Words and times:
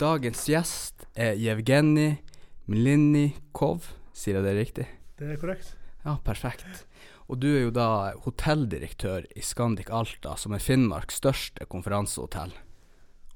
Dagens 0.00 0.46
gjest 0.48 1.04
er 1.14 1.36
Jevgenij 1.38 2.16
Mlinnikov. 2.70 3.90
Sier 4.16 4.38
jeg 4.40 4.46
det 4.46 4.54
riktig? 4.58 4.86
Det 5.20 5.30
er 5.34 5.40
korrekt. 5.40 5.74
Ja, 6.04 6.16
perfekt. 6.24 6.84
Og 7.30 7.38
du 7.40 7.48
er 7.52 7.62
jo 7.68 7.72
da 7.74 7.86
hotelldirektør 8.24 9.26
i 9.38 9.42
Scandic 9.46 9.90
Alta, 9.94 10.34
som 10.36 10.54
er 10.56 10.62
Finnmarks 10.62 11.20
største 11.22 11.66
konferansehotell. 11.70 12.52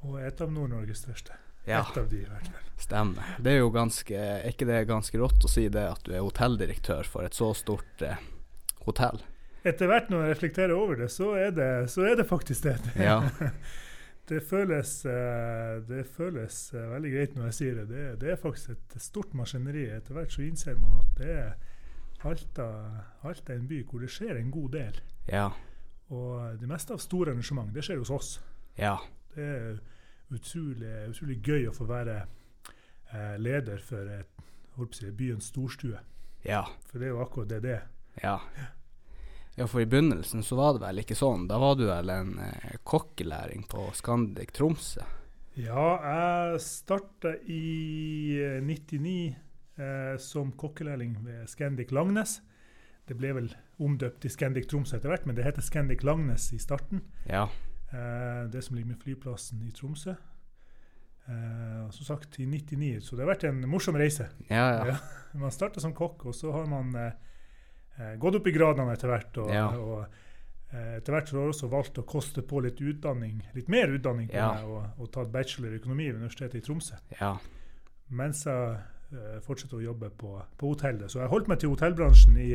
Og 0.06 0.18
et 0.20 0.40
av 0.42 0.50
Nord-Norges 0.52 1.04
største. 1.06 1.36
Ja, 1.66 1.80
Et 1.90 1.96
av 1.98 2.04
de, 2.10 2.20
i 2.22 2.26
hvert 2.28 2.46
fall. 2.46 2.66
stemmer. 2.78 3.30
Det 3.42 3.50
er 3.56 3.56
jo 3.58 3.70
ganske 3.74 4.14
Er 4.14 4.44
ikke 4.52 4.68
det 4.68 4.84
ganske 4.86 5.18
rått 5.18 5.42
å 5.42 5.48
si 5.50 5.64
det, 5.72 5.82
at 5.96 6.04
du 6.06 6.12
er 6.14 6.22
hotelldirektør 6.22 7.08
for 7.10 7.26
et 7.26 7.34
så 7.34 7.48
stort 7.58 8.02
eh, 8.06 8.20
hotell? 8.86 9.18
Etter 9.66 9.88
hvert 9.90 10.12
når 10.12 10.22
jeg 10.28 10.34
reflekterer 10.36 10.74
over 10.76 11.00
det, 11.00 11.08
så 11.10 11.32
er 11.34 11.50
det, 11.56 11.70
så 11.90 12.04
er 12.06 12.14
det 12.20 12.28
faktisk 12.28 12.68
det. 12.68 12.76
Ja. 13.02 13.18
Det 14.28 14.40
føles, 14.42 15.04
eh, 15.06 15.76
det 15.86 16.02
føles 16.10 16.74
eh, 16.74 16.88
veldig 16.90 17.10
greit 17.12 17.34
når 17.36 17.44
jeg 17.46 17.56
sier 17.60 17.76
det. 17.78 17.88
det. 17.88 18.06
Det 18.20 18.32
er 18.32 18.40
faktisk 18.42 18.72
et 18.74 18.96
stort 19.02 19.34
maskineri. 19.38 19.84
Etter 19.94 20.16
hvert 20.16 20.34
så 20.34 20.42
innser 20.42 20.78
man 20.80 20.98
at 20.98 21.12
det 21.20 21.30
er 21.30 21.52
Alta, 22.26 22.66
Alta 23.22 23.52
er 23.52 23.60
en 23.60 23.68
by 23.70 23.84
hvor 23.86 24.02
det 24.02 24.10
skjer 24.10 24.40
en 24.40 24.50
god 24.50 24.72
del. 24.74 24.98
Ja. 25.30 25.50
Og 26.10 26.58
det 26.58 26.68
meste 26.70 26.96
av 26.96 27.02
store 27.02 27.30
arrangement, 27.30 27.70
det 27.74 27.84
skjer 27.86 28.02
hos 28.02 28.10
oss. 28.10 28.32
Ja. 28.78 28.96
Det 29.34 29.46
er 29.46 29.78
utrolig, 30.34 30.94
utrolig 31.12 31.38
gøy 31.44 31.68
å 31.70 31.76
få 31.76 31.86
være 31.86 32.16
eh, 32.22 33.36
leder 33.38 33.82
for 33.82 34.10
et, 34.10 34.42
si, 34.96 35.10
byens 35.14 35.52
storstue. 35.52 36.02
Ja. 36.46 36.64
For 36.90 36.98
det 36.98 37.08
er 37.08 37.14
jo 37.14 37.22
akkurat 37.22 37.54
det 37.54 37.62
det 37.62 37.76
er. 37.78 37.86
Ja. 38.24 38.38
Ja, 39.56 39.66
for 39.66 39.80
i 39.80 39.86
begynnelsen 39.88 40.42
så 40.44 40.56
var 40.58 40.74
det 40.76 40.82
vel 40.82 41.00
ikke 41.00 41.16
sånn. 41.16 41.46
Da 41.48 41.56
var 41.56 41.78
du 41.78 41.86
vel 41.88 42.10
en 42.12 42.34
eh, 42.44 42.74
kokkelæring 42.84 43.62
på 43.70 43.86
Scandic 43.96 44.52
Tromsø? 44.52 45.04
Ja, 45.56 45.86
jeg 46.04 46.60
starta 46.60 47.32
i 47.48 48.36
eh, 48.36 48.58
99 48.60 49.14
eh, 49.80 50.18
som 50.20 50.50
kokkelærling 50.60 51.14
ved 51.24 51.48
Scandic 51.48 51.94
Langnes. 51.96 52.42
Det 53.08 53.16
ble 53.16 53.32
vel 53.38 53.48
omdøpt 53.80 54.20
til 54.26 54.34
Scandic 54.34 54.68
Tromsø 54.68 54.98
etter 54.98 55.14
hvert, 55.14 55.24
men 55.24 55.38
det 55.38 55.46
heter 55.48 55.64
Scandic 55.64 56.04
Langnes 56.04 56.50
i 56.52 56.60
starten. 56.60 57.00
Ja. 57.24 57.46
Eh, 57.88 58.42
det 58.52 58.60
som 58.66 58.76
ligger 58.76 58.92
med 58.92 59.00
flyplassen 59.00 59.64
i 59.64 59.72
Tromsø. 59.72 60.18
Eh, 61.26 61.90
som 61.96 62.10
sagt, 62.12 62.36
i 62.40 62.46
99, 62.46 63.00
så 63.00 63.16
det 63.16 63.24
har 63.24 63.32
vært 63.32 63.48
en 63.48 63.64
morsom 63.72 63.96
reise. 63.96 64.28
Ja, 64.50 64.66
ja. 64.76 64.92
Ja. 64.92 64.98
Man 65.40 65.54
starta 65.54 65.80
som 65.80 65.96
kokk, 65.96 66.28
og 66.28 66.36
så 66.36 66.52
har 66.52 66.68
man 66.70 66.92
eh, 67.00 67.08
eh, 67.08 67.22
gått 68.20 68.34
opp 68.40 68.46
i 68.46 68.52
gradene 68.52 68.92
etter 68.92 69.08
hvert. 69.08 69.38
Og, 69.42 69.50
Ja. 69.54 69.66
og 69.76 70.06
eh, 70.72 70.96
etter 70.98 71.12
hvert 71.16 71.28
så 71.28 71.36
har 71.36 71.42
jeg 71.46 71.54
også 71.54 71.70
valgt 71.70 71.98
å 71.98 72.04
koste 72.06 72.42
på 72.42 72.60
litt 72.64 72.80
utdanning, 72.80 73.42
litt 73.54 73.68
mer 73.68 73.88
utdanning 73.88 74.28
på 74.28 74.34
Ja. 74.36 74.52
meg, 74.54 74.64
og, 74.64 74.84
og 74.98 75.10
tatt 75.12 75.30
bachelor 75.32 75.72
i 75.72 75.78
økonomi 75.80 76.10
ved 76.10 76.20
Universitetet 76.20 76.54
i 76.60 76.60
Tromsø. 76.66 76.94
ja. 77.20 77.36
Mens 78.10 78.44
jeg 78.46 78.76
eh, 79.12 79.40
fortsetter 79.42 79.78
å 79.80 79.82
jobbe 79.82 80.10
på, 80.10 80.36
på 80.58 80.68
hotellet. 80.74 81.10
Så 81.10 81.18
jeg 81.20 81.28
holdt 81.32 81.48
meg 81.48 81.58
til 81.58 81.72
hotellbransjen 81.72 82.36
i, 82.38 82.52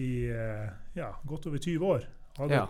i 0.00 0.10
eh, 0.32 0.68
ja, 0.96 1.10
godt 1.26 1.46
over 1.50 1.58
20 1.58 1.84
år. 1.84 2.06
Hadde 2.38 2.54
Ja. 2.54 2.66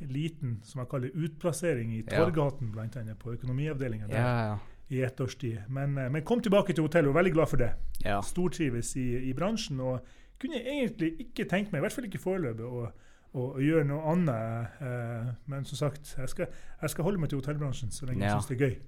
en 0.00 0.12
liten 0.14 0.60
som 0.62 0.78
jeg 0.80 0.88
kaller 0.92 1.10
utplassering 1.14 1.90
i 1.96 2.04
Ja. 2.04 2.20
Torgaten, 2.24 2.70
blant 2.70 2.96
annet, 2.96 3.18
på 3.18 3.32
økonomiavdelinga 3.34 4.06
der 4.06 4.16
Ja, 4.20 4.36
ja. 4.52 4.58
i 4.90 5.02
ett 5.02 5.20
års 5.20 5.34
tid. 5.36 5.58
Men, 5.68 5.98
eh, 5.98 6.08
men 6.08 6.22
kom 6.22 6.40
tilbake 6.40 6.72
til 6.74 6.84
hotellet 6.86 7.08
og 7.08 7.14
var 7.14 7.22
veldig 7.24 7.34
glad 7.34 7.48
for 7.48 7.56
det 7.56 7.72
ja. 8.04 8.20
stortrives 8.22 8.94
i, 8.96 9.08
i 9.30 9.32
bransjen 9.34 9.80
og 9.80 10.00
kunne 10.40 10.58
jeg 10.60 10.66
egentlig 10.66 11.12
ikke 11.26 11.44
tenkt 11.50 11.72
meg, 11.72 11.80
i 11.80 11.84
hvert 11.86 11.92
fall 11.96 12.04
ikke 12.08 12.20
foreløpig, 12.22 12.64
å, 12.64 12.86
å, 13.34 13.44
å 13.58 13.60
gjøre 13.62 13.84
noe 13.88 14.12
annet. 14.12 14.78
Eh, 14.80 15.32
men 15.50 15.64
som 15.68 15.80
sagt, 15.82 16.14
jeg 16.18 16.28
skal, 16.32 16.46
jeg 16.82 16.90
skal 16.94 17.04
holde 17.08 17.18
meg 17.22 17.30
til 17.32 17.40
hotellbransjen 17.42 17.90
så 17.94 18.06
lenge 18.08 18.22
Ja. 18.24 18.34
jeg 18.36 18.40
syns 18.42 18.50
det 18.52 18.56
er 18.58 18.64
gøy. 18.68 18.78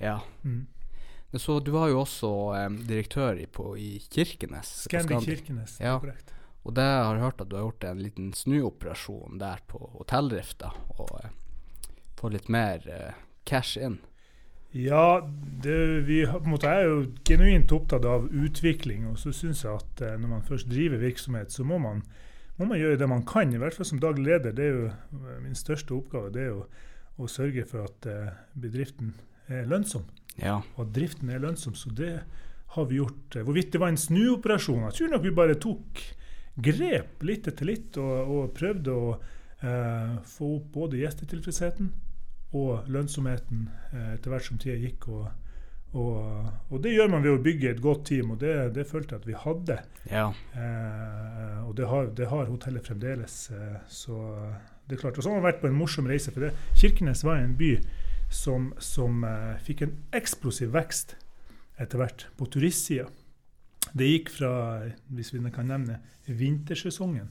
ja. 0.00 0.18
Mm. 0.44 0.66
Så 1.34 1.56
du 1.66 1.72
var 1.74 1.88
jo 1.90 1.96
også 2.04 2.28
eh, 2.54 2.68
direktør 2.86 3.40
i, 3.42 3.46
på, 3.50 3.72
i 3.76 3.96
Kirkenes. 4.06 4.68
Scandic. 4.84 5.24
Kirkenes, 5.26 5.80
Ja. 5.82 5.96
korrekt. 5.98 6.30
Og 6.64 6.72
det 6.78 6.84
har 6.84 7.10
jeg 7.16 7.24
hørt 7.24 7.40
at 7.42 7.48
du 7.50 7.56
har 7.56 7.64
gjort 7.66 7.84
en 7.84 7.98
liten 8.00 8.28
snuoperasjon 8.32 9.38
der 9.40 9.58
på 9.68 9.80
hotelldrifta, 9.98 10.70
og 10.98 11.10
eh, 11.24 11.32
fått 12.16 12.32
litt 12.36 12.48
mer 12.48 12.86
eh, 12.88 13.18
cash 13.44 13.76
in. 13.76 13.98
Ja, 14.74 15.22
det, 15.62 15.76
vi, 16.08 16.24
måte, 16.50 16.66
jeg 16.66 16.82
er 16.82 16.88
jo 16.90 17.02
genuint 17.26 17.72
opptatt 17.76 18.06
av 18.10 18.26
utvikling. 18.26 19.06
Og 19.12 19.20
så 19.22 19.30
syns 19.34 19.62
jeg 19.62 19.70
at 19.70 20.02
eh, 20.02 20.16
når 20.18 20.32
man 20.32 20.46
først 20.48 20.66
driver 20.70 20.98
virksomhet, 20.98 21.54
så 21.54 21.66
må 21.66 21.78
man, 21.78 22.02
må 22.58 22.66
man 22.66 22.80
gjøre 22.80 22.98
det 22.98 23.08
man 23.10 23.22
kan. 23.28 23.54
I 23.54 23.60
hvert 23.62 23.76
fall 23.76 23.86
som 23.86 24.02
daglig 24.02 24.26
leder. 24.32 24.56
Det 24.56 24.66
er 24.66 24.74
jo 24.74 24.88
eh, 24.90 25.38
min 25.44 25.54
største 25.58 25.94
oppgave. 25.94 26.32
Det 26.34 26.42
er 26.42 26.50
jo 26.50 26.64
å 27.22 27.30
sørge 27.30 27.62
for 27.70 27.86
at 27.86 28.10
eh, 28.10 28.34
bedriften 28.58 29.14
er 29.46 29.70
lønnsom. 29.70 30.08
Ja. 30.34 30.56
og 30.74 30.88
at 30.88 30.94
driften 30.96 31.30
er 31.30 31.38
lønnsom. 31.44 31.76
Så 31.78 31.92
det 31.94 32.16
har 32.74 32.90
vi 32.90 32.98
gjort. 32.98 33.38
Hvorvidt 33.46 33.70
det 33.70 33.78
var 33.78 33.92
en 33.92 34.00
snuoperasjon 34.00 34.88
Jeg 34.88 34.96
tror 34.96 35.12
nok 35.14 35.22
vi 35.22 35.34
bare 35.36 35.54
tok 35.62 36.02
grep 36.66 37.22
litt 37.22 37.46
etter 37.50 37.68
litt 37.68 37.98
og, 38.02 38.32
og 38.34 38.50
prøvde 38.58 38.90
å 38.90 39.12
eh, 39.14 40.16
få 40.26 40.56
opp 40.56 40.72
både 40.74 40.98
gjestetilfredsheten 41.04 41.92
og 42.54 42.90
lønnsomheten 42.92 43.66
eh, 43.92 44.12
etter 44.14 44.32
hvert 44.32 44.46
som 44.46 44.60
tida 44.62 44.76
gikk. 44.78 45.08
Og, 45.14 45.24
og, 45.94 46.52
og 46.70 46.84
det 46.84 46.94
gjør 46.94 47.10
man 47.12 47.24
ved 47.24 47.36
å 47.36 47.42
bygge 47.42 47.72
et 47.72 47.82
godt 47.82 48.06
team, 48.10 48.34
og 48.34 48.40
det, 48.42 48.54
det 48.76 48.86
følte 48.90 49.16
jeg 49.16 49.22
at 49.22 49.28
vi 49.28 49.40
hadde. 49.44 49.80
Ja. 50.10 50.28
Eh, 50.54 51.58
og 51.64 51.74
det 51.78 51.90
har, 51.90 52.12
det 52.20 52.30
har 52.30 52.50
hotellet 52.50 52.86
fremdeles. 52.86 53.38
Eh, 53.54 53.76
så 53.90 54.20
det 54.86 54.96
er 54.98 55.02
klart. 55.02 55.18
Og 55.18 55.24
så 55.24 55.32
har 55.32 55.40
man 55.40 55.48
vært 55.48 55.62
på 55.62 55.70
en 55.70 55.78
morsom 55.78 56.08
reise. 56.10 56.32
For 56.34 56.46
det, 56.46 56.54
Kirkenes 56.78 57.24
var 57.26 57.42
en 57.42 57.56
by 57.58 57.74
som, 58.34 58.72
som 58.82 59.24
eh, 59.26 59.54
fikk 59.64 59.84
en 59.86 59.98
eksplosiv 60.16 60.74
vekst 60.74 61.16
etter 61.80 62.00
hvert 62.00 62.26
på 62.38 62.48
turistsida. 62.52 63.08
Det 63.94 64.06
gikk 64.08 64.30
fra, 64.32 64.52
hvis 65.14 65.32
vi 65.34 65.42
kan 65.54 65.68
nevne, 65.70 66.00
vintersesongen. 66.26 67.28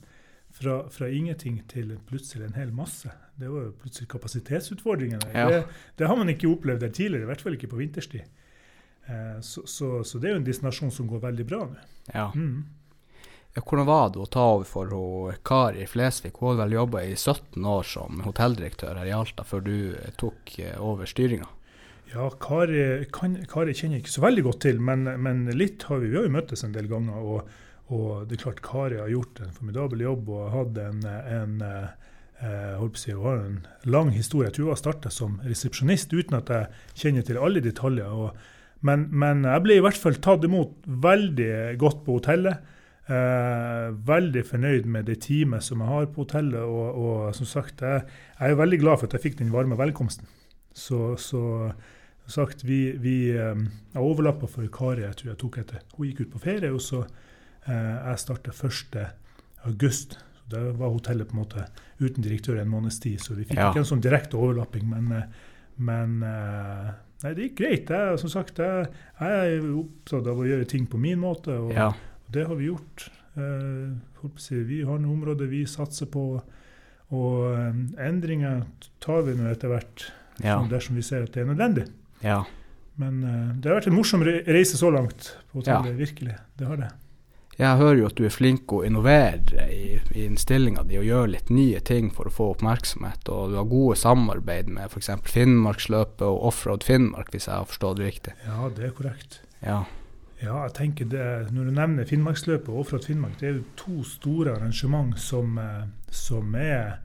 Fra, 0.54 0.84
fra 0.94 1.08
ingenting 1.10 1.64
til 1.66 1.96
plutselig 2.06 2.46
en 2.46 2.60
hel 2.60 2.70
masse. 2.76 3.10
Det 3.42 3.50
var 3.50 3.64
jo 3.66 3.72
plutselig 3.82 4.10
kapasitetsutfordringer. 4.12 5.24
Ja. 5.34 5.48
Det, 5.50 5.64
det 5.98 6.08
har 6.08 6.20
man 6.20 6.30
ikke 6.30 6.52
opplevd 6.52 6.84
der 6.86 6.94
tidligere, 6.94 7.26
i 7.26 7.32
hvert 7.32 7.42
fall 7.42 7.58
ikke 7.58 7.72
på 7.72 7.80
vinterstid. 7.80 8.28
Eh, 9.10 9.42
så, 9.42 9.66
så, 9.66 9.90
så 10.06 10.22
det 10.22 10.30
er 10.30 10.36
jo 10.36 10.44
en 10.44 10.48
destinasjon 10.48 10.94
som 10.94 11.10
går 11.10 11.26
veldig 11.26 11.48
bra 11.50 11.66
nå. 11.72 11.90
ja. 12.14 12.30
Mm. 12.36 12.64
Hvordan 13.54 13.86
var 13.86 14.08
det 14.10 14.18
å 14.18 14.30
ta 14.34 14.44
over 14.56 14.66
for 14.66 14.90
hun 14.90 15.42
Kari 15.46 15.84
Flesvig? 15.86 16.32
Hun 16.40 16.56
hadde 16.56 16.64
vel 16.64 16.78
jobba 16.80 17.04
i 17.06 17.12
17 17.14 17.68
år 17.70 17.84
som 17.86 18.24
hotelldirektør 18.26 18.98
her 18.98 19.10
i 19.10 19.14
Alta, 19.14 19.46
før 19.46 19.62
du 19.68 19.76
eh, 19.94 20.10
tok 20.18 20.56
eh, 20.58 20.80
over 20.82 21.10
styringa? 21.10 21.46
Ja, 22.10 22.32
Kari, 22.42 23.06
kan, 23.14 23.38
Kari 23.50 23.76
kjenner 23.78 24.00
jeg 24.00 24.08
ikke 24.08 24.16
så 24.16 24.26
veldig 24.26 24.46
godt 24.48 24.60
til, 24.66 24.82
men, 24.82 25.06
men 25.22 25.46
litt 25.54 25.86
har 25.90 26.02
vi, 26.02 26.10
vi 26.10 26.18
har 26.18 26.26
jo 26.26 26.34
møttes 26.34 26.66
en 26.66 26.74
del 26.74 26.90
ganger. 26.90 27.22
Og, 27.22 27.54
og 27.92 28.28
det 28.28 28.38
er 28.38 28.44
klart 28.46 28.64
Kari 28.64 29.00
har 29.02 29.12
gjort 29.12 29.42
en 29.44 29.54
formidabel 29.56 30.04
jobb 30.06 30.30
og 30.32 30.52
hatt 30.54 30.78
en, 30.80 31.02
en, 31.04 31.56
eh, 31.64 32.76
på 32.80 32.88
å 32.88 33.00
si, 33.00 33.12
har 33.12 33.42
en 33.42 33.58
lang 33.84 34.14
historie. 34.16 34.48
Jeg 34.50 34.58
tror 34.58 34.70
hun 34.70 34.76
har 34.76 34.82
starta 34.82 35.12
som 35.14 35.40
resepsjonist 35.44 36.14
uten 36.14 36.38
at 36.40 36.52
jeg 36.54 37.02
kjenner 37.04 37.28
til 37.28 37.40
alle 37.44 37.64
detaljer. 37.64 38.08
Og, 38.08 38.38
men, 38.88 39.10
men 39.12 39.44
jeg 39.48 39.66
ble 39.66 39.80
i 39.80 39.84
hvert 39.84 40.00
fall 40.00 40.20
tatt 40.24 40.48
imot 40.48 40.88
veldig 40.88 41.52
godt 41.82 42.06
på 42.06 42.20
hotellet. 42.20 42.70
Eh, 43.04 43.90
veldig 44.08 44.46
fornøyd 44.48 44.88
med 44.88 45.10
det 45.12 45.20
teamet 45.26 45.66
som 45.66 45.84
jeg 45.84 45.92
har 45.92 46.08
på 46.14 46.24
hotellet. 46.24 46.64
Og, 46.64 47.04
og 47.04 47.36
som 47.36 47.50
sagt, 47.50 47.84
jeg, 47.84 48.08
jeg 48.40 48.56
er 48.56 48.62
veldig 48.64 48.80
glad 48.86 49.02
for 49.02 49.10
at 49.10 49.18
jeg 49.18 49.26
fikk 49.28 49.42
den 49.44 49.52
varme 49.54 49.80
velkomsten. 49.80 50.30
Så, 50.74 51.14
så 51.22 51.44
sagt, 52.32 52.64
vi, 52.64 52.96
vi 52.98 53.18
eh, 53.36 53.68
Jeg 53.94 54.02
overlappa 54.02 54.48
for 54.48 54.66
Kari, 54.72 55.04
jeg 55.04 55.20
tror 55.20 55.34
jeg 55.34 55.42
tok 55.44 55.62
etter. 55.66 55.86
Hun 55.98 56.08
gikk 56.08 56.24
ut 56.24 56.34
på 56.38 56.44
ferie, 56.48 56.72
og 56.72 56.82
så 56.82 57.04
eh, 57.04 57.30
jeg 57.68 58.20
starta 58.20 58.52
1.8. 58.52 59.08
Så 59.64 60.18
Da 60.50 60.60
var 60.76 60.90
hotellet 60.92 61.30
på 61.30 61.38
en 61.38 61.40
måte 61.46 61.64
uten 62.00 62.22
direktør 62.24 62.60
en 62.62 62.68
måneds 62.70 63.00
tid, 63.00 63.20
så 63.24 63.34
vi 63.34 63.46
fikk 63.46 63.58
Ja. 63.58 63.70
ikke 63.72 63.80
en 63.80 63.86
sånn 63.88 64.02
direkte 64.04 64.36
overlapping. 64.38 64.84
Men, 64.90 65.12
eh, 65.12 65.24
men 65.78 66.22
eh, 66.24 66.92
nei, 67.24 67.34
det 67.34 67.46
gikk 67.48 67.56
greit. 67.62 67.88
Jeg, 67.90 68.20
som 68.20 68.30
sagt, 68.30 68.58
jeg, 68.60 68.88
jeg 69.20 69.58
er 69.58 69.70
opptatt 69.80 70.28
av 70.28 70.38
å 70.38 70.46
gjøre 70.46 70.68
ting 70.68 70.86
på 70.86 71.00
min 71.00 71.20
måte, 71.20 71.48
og, 71.58 71.72
Ja. 71.74 71.88
og 71.88 72.32
det 72.32 72.46
har 72.48 72.56
vi 72.56 72.68
gjort. 72.68 73.10
Eh, 73.38 73.96
vi 74.50 74.84
har 74.84 75.00
noen 75.00 75.16
områder 75.24 75.48
vi 75.50 75.64
satser 75.66 76.06
på, 76.06 76.42
og 77.12 77.54
eh, 77.56 78.06
endringer 78.08 78.66
tar 79.00 79.24
vi 79.24 79.34
nå 79.36 79.50
etter 79.50 79.70
hvert 79.70 80.12
Ja. 80.44 80.60
dersom 80.68 80.96
vi 80.96 81.02
ser 81.02 81.24
at 81.24 81.32
det 81.32 81.48
er 81.48 81.54
nødvendig. 81.54 81.88
ja. 82.22 82.44
Men 82.96 83.24
eh, 83.24 83.56
det 83.60 83.72
har 83.72 83.80
vært 83.80 83.88
en 83.88 83.96
morsom 83.96 84.22
reise 84.22 84.78
så 84.78 84.92
langt 84.94 85.36
på 85.52 85.62
hotellet, 85.64 85.98
virkelig. 85.98 86.36
Det 86.58 86.68
har 86.68 86.78
det. 86.78 86.92
Jeg 87.60 87.78
hører 87.78 88.00
jo 88.00 88.08
at 88.10 88.18
du 88.18 88.26
er 88.26 88.34
flink 88.34 88.72
å 88.74 88.82
innovere 88.86 89.68
i, 89.70 89.98
i 90.16 90.26
innstillinga 90.26 90.86
di 90.90 90.98
og 90.98 91.06
gjøre 91.06 91.34
litt 91.36 91.52
nye 91.54 91.82
ting 91.86 92.10
for 92.14 92.30
å 92.30 92.34
få 92.34 92.50
oppmerksomhet. 92.56 93.30
Og 93.30 93.54
du 93.54 93.58
har 93.60 93.70
gode 93.70 93.98
samarbeid 94.02 94.72
med 94.74 94.90
f.eks. 94.90 95.12
Finnmarksløpet 95.30 96.26
og 96.26 96.48
Offroad 96.50 96.86
Finnmark, 96.88 97.30
hvis 97.34 97.50
jeg 97.50 97.60
har 97.60 97.70
forstått 97.70 98.00
det 98.00 98.10
riktig. 98.10 98.34
Ja, 98.48 98.72
det 98.74 98.90
er 98.90 98.96
korrekt. 98.98 99.44
Ja. 99.62 99.84
Ja, 100.44 100.66
jeg 100.66 100.74
tenker 100.76 101.08
det, 101.08 101.54
Når 101.56 101.70
du 101.70 101.72
nevner 101.72 102.08
Finnmarksløpet 102.08 102.68
og 102.70 102.82
Offroad 102.82 103.06
Finnmark, 103.08 103.38
det 103.40 103.48
er 103.48 103.54
jo 103.60 103.68
to 103.80 104.04
store 104.04 104.58
arrangement 104.58 105.16
som, 105.20 105.58
eh, 105.58 105.86
som 106.12 106.56
er 106.56 106.98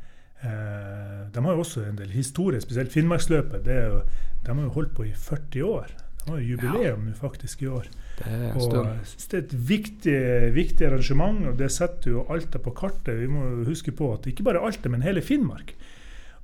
eh, 0.43 1.29
De 1.31 1.45
har 1.45 1.53
jo 1.53 1.63
også 1.63 1.85
en 1.87 2.01
del 2.01 2.11
historie, 2.11 2.61
spesielt 2.61 2.93
Finnmarksløpet. 2.93 3.65
det 3.65 3.79
jo, 3.85 4.03
De 4.47 4.55
har 4.55 4.63
jo 4.63 4.75
holdt 4.75 4.95
på 4.95 5.07
i 5.07 5.13
40 5.13 5.63
år. 5.63 5.93
De 6.25 6.31
har 6.31 6.39
jo 6.41 6.57
jubileum 6.57 7.09
ja. 7.09 7.15
faktisk 7.15 7.63
i 7.63 7.67
år. 7.67 7.87
Det 8.19 8.53
Og 8.59 8.73
det 8.73 8.81
er 8.83 9.39
et 9.39 9.53
viktig, 9.69 10.19
viktig 10.55 10.87
arrangement, 10.89 11.47
og 11.47 11.59
det 11.61 11.71
setter 11.75 12.11
jo 12.17 12.27
Alta 12.33 12.59
på 12.59 12.73
kartet. 12.77 13.15
Vi 13.21 13.29
må 13.31 13.65
huske 13.69 13.93
på 13.95 14.13
at 14.17 14.27
ikke 14.27 14.47
bare 14.49 14.63
Alta, 14.67 14.91
men 14.91 15.03
hele 15.07 15.23
Finnmark. 15.23 15.75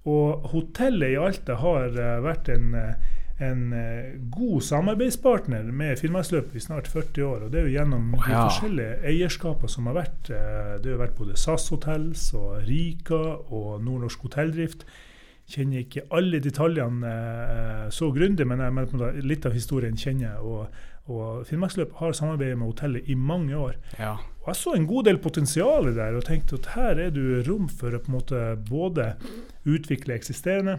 Og 0.06 0.48
hotellet 0.52 1.14
i 1.14 1.20
Alta 1.20 1.56
har 1.62 1.94
eh, 1.96 2.18
vært 2.24 2.50
en, 2.52 2.74
eh, 2.76 3.14
en 3.44 3.62
eh, 3.72 4.10
god 4.30 4.60
samarbeidspartner 4.66 5.64
med 5.72 5.98
Finnmarksløpet 5.98 6.58
i 6.60 6.62
snart 6.66 6.90
40 6.92 7.24
år. 7.24 7.46
Og 7.46 7.54
det 7.54 7.62
er 7.62 7.66
jo 7.70 7.74
gjennom 7.78 8.12
de 8.12 8.20
Ja. 8.30 8.44
forskjellige 8.48 9.00
eierskapene 9.10 9.72
som 9.72 9.88
har 9.88 9.94
vært. 10.02 10.28
Det 10.28 10.92
har 10.92 11.00
vært 11.00 11.16
både 11.16 11.36
SAS 11.40 11.68
Hotels 11.72 12.28
og 12.34 12.62
Rika 12.68 13.22
og 13.50 13.82
Nordnorsk 13.82 14.28
Hotelldrift. 14.28 14.84
Kjenner 15.44 15.82
ikke 15.84 16.06
alle 16.16 16.38
detaljene 16.40 17.10
eh, 17.12 17.86
så 17.92 18.08
grundig, 18.14 18.46
men, 18.48 18.62
jeg, 18.64 18.72
men 18.72 18.86
på 18.88 18.96
en 18.96 19.02
måte 19.02 19.24
litt 19.28 19.44
av 19.44 19.52
historien 19.56 19.96
kjenner 20.00 20.30
jeg. 20.30 20.38
Og, 20.40 20.78
og 21.12 21.42
Finnmarksløpet 21.48 21.98
har 22.00 22.16
samarbeidet 22.16 22.56
med 22.56 22.70
hotellet 22.70 23.10
i 23.12 23.16
mange 23.18 23.56
år. 23.56 23.76
Ja. 23.98 24.14
Og 24.44 24.50
jeg 24.50 24.60
så 24.60 24.74
en 24.76 24.88
god 24.88 25.06
del 25.08 25.20
potensial 25.24 25.90
der, 25.96 26.16
og 26.16 26.24
tenkte 26.24 26.56
at 26.60 26.70
her 26.74 27.00
er 27.06 27.12
det 27.12 27.44
rom 27.48 27.68
for 27.68 27.92
å 27.92 28.00
på 28.00 28.10
en 28.10 28.16
måte 28.16 28.40
både 28.70 29.14
utvikle 29.68 30.16
eksisterende 30.16 30.78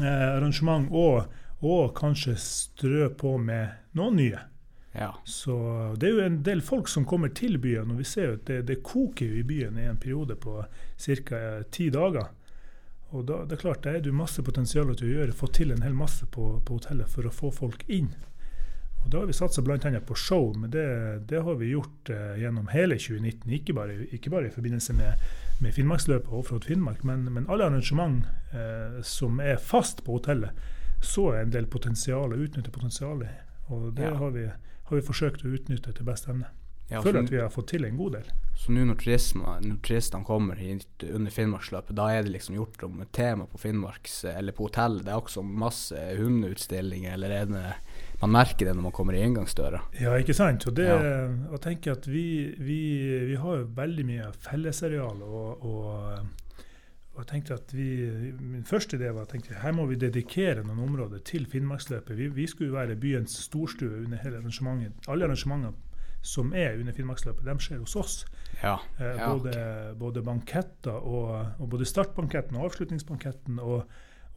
eh, 0.00 0.28
arrangement 0.32 0.86
og, 0.90 1.26
og 1.62 1.92
kanskje 1.98 2.34
strø 2.42 3.10
på 3.18 3.36
med 3.38 3.94
noen 3.98 4.18
nye. 4.18 4.44
ja. 4.98 5.10
Så 5.24 5.56
det 5.98 6.08
er 6.08 6.14
jo 6.14 6.26
en 6.26 6.38
del 6.46 6.62
folk 6.62 6.90
som 6.90 7.06
kommer 7.08 7.34
til 7.34 7.58
byen, 7.58 7.90
og 7.90 7.98
vi 8.02 8.06
ser 8.06 8.30
jo 8.30 8.38
at 8.38 8.46
det, 8.50 8.60
det 8.70 8.78
koker 8.86 9.26
jo 9.26 9.42
i 9.42 9.46
byen 9.46 9.78
i 9.78 9.88
en 9.90 9.98
periode 9.98 10.38
på 10.38 10.60
ca. 11.02 11.42
ti 11.70 11.90
dager. 11.90 12.30
Og 13.12 13.24
da 13.28 13.42
det 13.44 13.58
er 13.58 13.60
klart, 13.60 13.82
det 13.84 13.92
er 13.94 14.06
jo 14.08 14.12
masse 14.16 14.42
potensial 14.42 14.88
til 14.96 15.08
å 15.10 15.14
gjøre, 15.18 15.32
få 15.36 15.48
til 15.52 15.72
en 15.74 15.82
hel 15.84 15.92
masse 15.96 16.24
på, 16.32 16.46
på 16.64 16.78
hotellet 16.78 17.10
for 17.12 17.28
å 17.28 17.32
få 17.34 17.50
folk 17.52 17.84
inn. 17.92 18.12
Og 19.04 19.10
Da 19.10 19.18
har 19.18 19.26
vi 19.26 19.34
satsa 19.34 19.62
bl.a. 19.66 19.76
på 20.06 20.14
show, 20.16 20.52
men 20.56 20.70
det, 20.70 21.26
det 21.28 21.42
har 21.42 21.56
vi 21.58 21.72
gjort 21.72 22.10
eh, 22.14 22.36
gjennom 22.40 22.68
hele 22.70 22.94
2019. 22.96 23.50
Ikke 23.58 23.74
bare, 23.74 23.96
ikke 24.14 24.30
bare 24.30 24.46
i 24.46 24.54
forbindelse 24.54 24.94
med, 24.94 25.24
med 25.60 25.74
Finnmarksløpet 25.74 26.30
og 26.30 26.38
Offroad 26.44 26.64
Finnmark, 26.70 27.02
men, 27.04 27.26
men 27.34 27.48
alle 27.50 27.66
arrangement 27.66 28.22
eh, 28.54 29.00
som 29.02 29.40
er 29.42 29.58
fast 29.58 30.04
på 30.06 30.16
hotellet, 30.20 30.54
så 31.02 31.32
er 31.34 31.42
en 31.42 31.52
del 31.52 31.66
potensial 31.66 32.30
å 32.32 32.38
utnytte 32.46 32.70
potensialet. 32.70 33.42
Og 33.74 33.90
det 33.98 34.06
Ja. 34.06 34.14
har, 34.22 34.30
vi, 34.30 34.46
har 34.46 34.96
vi 34.96 35.02
forsøkt 35.02 35.42
å 35.44 35.50
utnytte 35.50 35.92
til 35.92 36.06
beste 36.06 36.30
evne. 36.30 36.46
Ja 36.92 37.00
Føler 37.02 37.24
at 37.24 37.32
vi 37.32 37.40
har 37.40 37.52
fått 37.52 37.70
til 37.72 37.84
en 37.88 37.96
god 37.98 38.18
del. 38.18 38.30
Så 38.62 38.70
nå 38.74 38.84
når, 38.86 38.98
når 39.64 39.78
turistene 39.82 40.26
kommer 40.28 40.58
hit 40.60 41.04
under 41.08 41.32
Finnmarksløpet, 41.34 41.96
da 41.98 42.10
er 42.14 42.26
det 42.26 42.34
liksom 42.36 42.54
gjort 42.58 42.84
om 42.86 43.00
et 43.02 43.10
tema 43.16 43.46
på 43.50 43.58
Finnmarks, 43.58 44.20
eller 44.28 44.54
på 44.54 44.68
hotellet. 44.68 45.06
Det 45.06 45.10
er 45.14 45.18
også 45.22 45.42
masse 45.42 45.98
hundeutstillinger, 46.20 47.16
eller 47.16 47.36
er 47.40 47.48
det 47.50 47.64
Man 48.22 48.30
merker 48.30 48.68
det 48.68 48.76
når 48.76 48.84
man 48.86 48.94
kommer 48.94 49.16
i 49.18 49.22
inngangsdøra. 49.26 49.80
Ja, 49.98 50.12
ikke 50.14 50.34
sant? 50.36 50.66
Og 50.70 50.76
det, 50.78 50.86
Ja. 50.86 51.26
og 51.50 51.58
tenker 51.64 51.96
at 51.96 52.06
vi, 52.06 52.54
vi, 52.58 52.78
vi 53.32 53.34
har 53.34 53.56
jo 53.58 53.70
veldig 53.74 54.04
mye 54.06 54.28
fellesareal. 54.44 55.24
Og, 55.26 55.64
og, 55.66 56.20
og 57.16 57.18
jeg 57.24 57.26
tenkte 57.32 57.54
at 57.58 57.74
vi, 57.74 57.88
Min 58.38 58.62
første 58.68 58.96
idé 58.96 59.10
var 59.10 59.26
at 59.26 59.50
her 59.64 59.74
må 59.74 59.88
vi 59.90 59.98
dedikere 59.98 60.62
noen 60.62 60.84
områder 60.86 61.18
til 61.26 61.48
Finnmarksløpet. 61.50 62.14
Vi, 62.16 62.28
vi 62.28 62.46
skulle 62.46 62.72
være 62.72 62.94
byens 62.94 63.34
storstue 63.48 64.04
under 64.04 64.22
hele 64.22 64.38
arrangementet. 64.38 65.08
Alle 65.08 65.26
arrangementer 65.26 65.74
som 66.22 66.52
er 66.54 66.78
under 66.78 66.94
Finnmarksløpet, 66.94 67.44
de 67.44 67.54
skjer 67.64 67.80
hos 67.82 67.96
oss. 67.98 68.16
Ja. 68.62 68.76
Eh, 68.98 69.16
Ja, 69.18 69.28
både, 69.32 69.54
både 69.98 70.22
banketter 70.22 70.94
og, 71.02 71.32
og 71.58 71.68
både 71.72 71.84
startbanketten 71.88 72.56
og 72.56 72.68
avslutningsbanketten 72.70 73.58
og, 73.58 73.84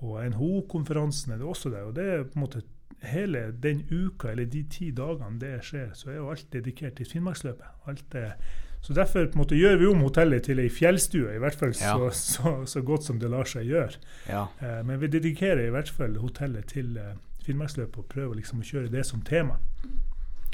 og 0.01 0.15
NHO-konferansen 0.33 1.33
er 1.35 1.37
det 1.41 1.45
også 1.47 1.69
der. 1.69 1.85
Og 1.85 1.95
det 1.95 2.05
er 2.13 2.23
på 2.23 2.39
en 2.39 2.45
måte 2.47 2.63
hele 3.05 3.51
den 3.61 3.83
uka, 3.91 4.31
eller 4.31 4.45
de 4.49 4.63
ti 4.71 4.89
dagene 4.95 5.37
det 5.41 5.59
skjer, 5.67 5.91
så 5.93 6.09
er 6.09 6.15
jo 6.19 6.29
alt 6.33 6.47
dedikert 6.53 6.95
til 6.97 7.05
Finnmarksløpet. 7.11 7.67
Alt 7.91 8.15
er, 8.17 8.33
så 8.81 8.93
derfor 8.93 9.27
måte 9.37 9.57
gjør 9.57 9.77
vi 9.81 9.87
om 9.91 10.01
hotellet 10.05 10.45
til 10.47 10.59
ei 10.61 10.69
fjellstue, 10.69 11.35
i 11.35 11.41
hvert 11.41 11.57
fall 11.59 11.73
så, 11.77 12.09
så, 12.13 12.55
så 12.69 12.81
godt 12.85 13.03
som 13.05 13.19
det 13.21 13.29
lar 13.33 13.45
seg 13.49 13.69
gjøre. 13.69 14.01
ja. 14.29 14.47
Eh, 14.61 14.81
men 14.85 14.99
vi 15.01 15.07
dedikerer 15.13 15.67
i 15.67 15.73
hvert 15.73 15.89
fall 15.89 16.17
hotellet 16.21 16.65
til 16.73 16.97
eh, 16.97 17.13
Finnmarksløpet 17.45 17.97
og 18.01 18.09
prøver 18.09 18.39
liksom 18.41 18.61
å 18.63 18.65
kjøre 18.65 18.89
det 18.89 19.05
som 19.05 19.21
tema. 19.21 19.59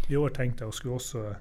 I 0.09 0.15
år 0.17 0.29
tenkte 0.35 0.63
jeg 0.65 0.69
å 0.73 0.75
skulle 0.75 0.95
også 0.95 1.35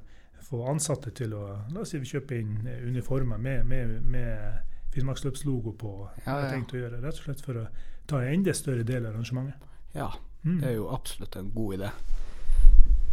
få 0.51 0.65
ansatte 0.71 1.11
til 1.15 1.35
å 1.35 1.45
La 1.71 1.81
oss 1.81 1.91
si 1.91 1.99
vi 1.99 2.07
kjøper 2.07 2.39
inn 2.41 2.67
eh, 2.67 2.83
uniformer 2.89 3.39
med, 3.39 3.67
med, 3.67 4.03
med 4.03 4.67
Finnmarksløpslogo 4.95 5.73
på. 5.79 5.93
Ja, 6.27 6.39
Jeg 6.41 6.45
ja. 6.45 6.51
tenkte 6.55 6.77
å 6.77 6.81
gjøre 6.85 7.01
Rett 7.03 7.19
og 7.21 7.25
slett 7.29 7.41
for 7.45 7.61
å 7.63 7.67
ta 8.11 8.23
en 8.25 8.33
enda 8.41 8.55
større 8.55 8.83
del 8.87 9.07
av 9.07 9.15
arrangementet. 9.15 9.69
ja. 9.95 10.11
Mm. 10.43 10.55
Det 10.63 10.69
er 10.71 10.73
jo 10.79 10.87
absolutt 10.89 11.35
en 11.37 11.51
god 11.53 11.75
idé. 11.77 11.89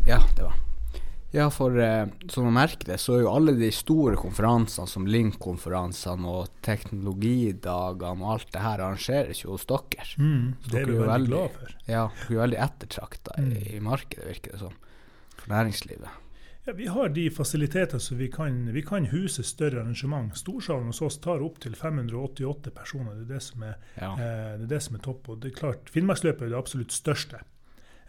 Ja, 0.07 0.21
det 0.37 0.43
var 0.45 0.53
Ja, 1.33 1.49
for 1.51 1.75
eh, 1.83 2.05
som 2.31 2.45
man 2.47 2.53
merker 2.55 2.87
det, 2.87 3.01
så 3.03 3.17
er 3.17 3.25
jo 3.25 3.33
alle 3.35 3.51
de 3.59 3.67
store 3.75 4.15
konferansene, 4.15 4.87
som 4.87 5.03
Link-konferansene 5.11 6.23
og 6.31 6.47
teknologidagene 6.63 8.23
og 8.23 8.31
alt 8.37 8.53
det 8.55 8.61
her, 8.63 8.79
arrangeres 8.79 9.43
jo 9.43 9.57
hos 9.57 9.65
dere. 9.67 10.07
Mm. 10.17 10.53
Det 10.71 10.79
er 10.81 10.85
vi 10.87 10.95
veldig 10.95 11.09
veldig- 11.11 11.27
glad 11.33 11.51
for. 11.57 11.75
Ja, 11.91 12.05
dere 12.29 12.37
er 12.37 12.41
veldig 12.47 12.61
ettertrakta 12.69 13.35
Mm. 13.37 13.51
i 13.75 13.79
markedet, 13.83 14.25
virker 14.31 14.51
det 14.55 14.59
som. 14.59 14.73
For 15.47 15.53
næringslivet. 15.55 16.23
Ja, 16.67 16.73
vi 16.75 16.85
har 16.91 17.07
de 17.15 17.29
fasiliteter 17.31 17.97
så 18.03 18.15
vi 18.19 18.27
kan, 18.27 18.73
vi 18.75 18.81
kan 18.83 19.05
huse 19.07 19.43
større 19.43 19.79
arrangement. 19.79 20.33
Storsalen 20.37 20.89
hos 20.91 20.99
oss 21.01 21.17
tar 21.23 21.39
opptil 21.45 21.75
588 21.79 22.71
personer. 22.75 23.13
Det 23.15 23.29
er 23.29 23.33
det 23.37 23.43
som 23.45 23.63
er 23.63 23.75
Ja. 24.01 24.09
Eh, 24.13 24.57
Det 24.57 24.63
er 24.65 24.67
det 24.75 24.81
som 24.83 24.95
er 24.95 24.99
topp. 24.99 25.29
Og 25.29 25.39
det 25.41 25.51
er 25.53 25.59
klart, 25.59 25.89
Finnmarksløpet 25.89 26.41
er 26.41 26.49
det 26.49 26.57
absolutt 26.57 26.91
største 26.91 27.39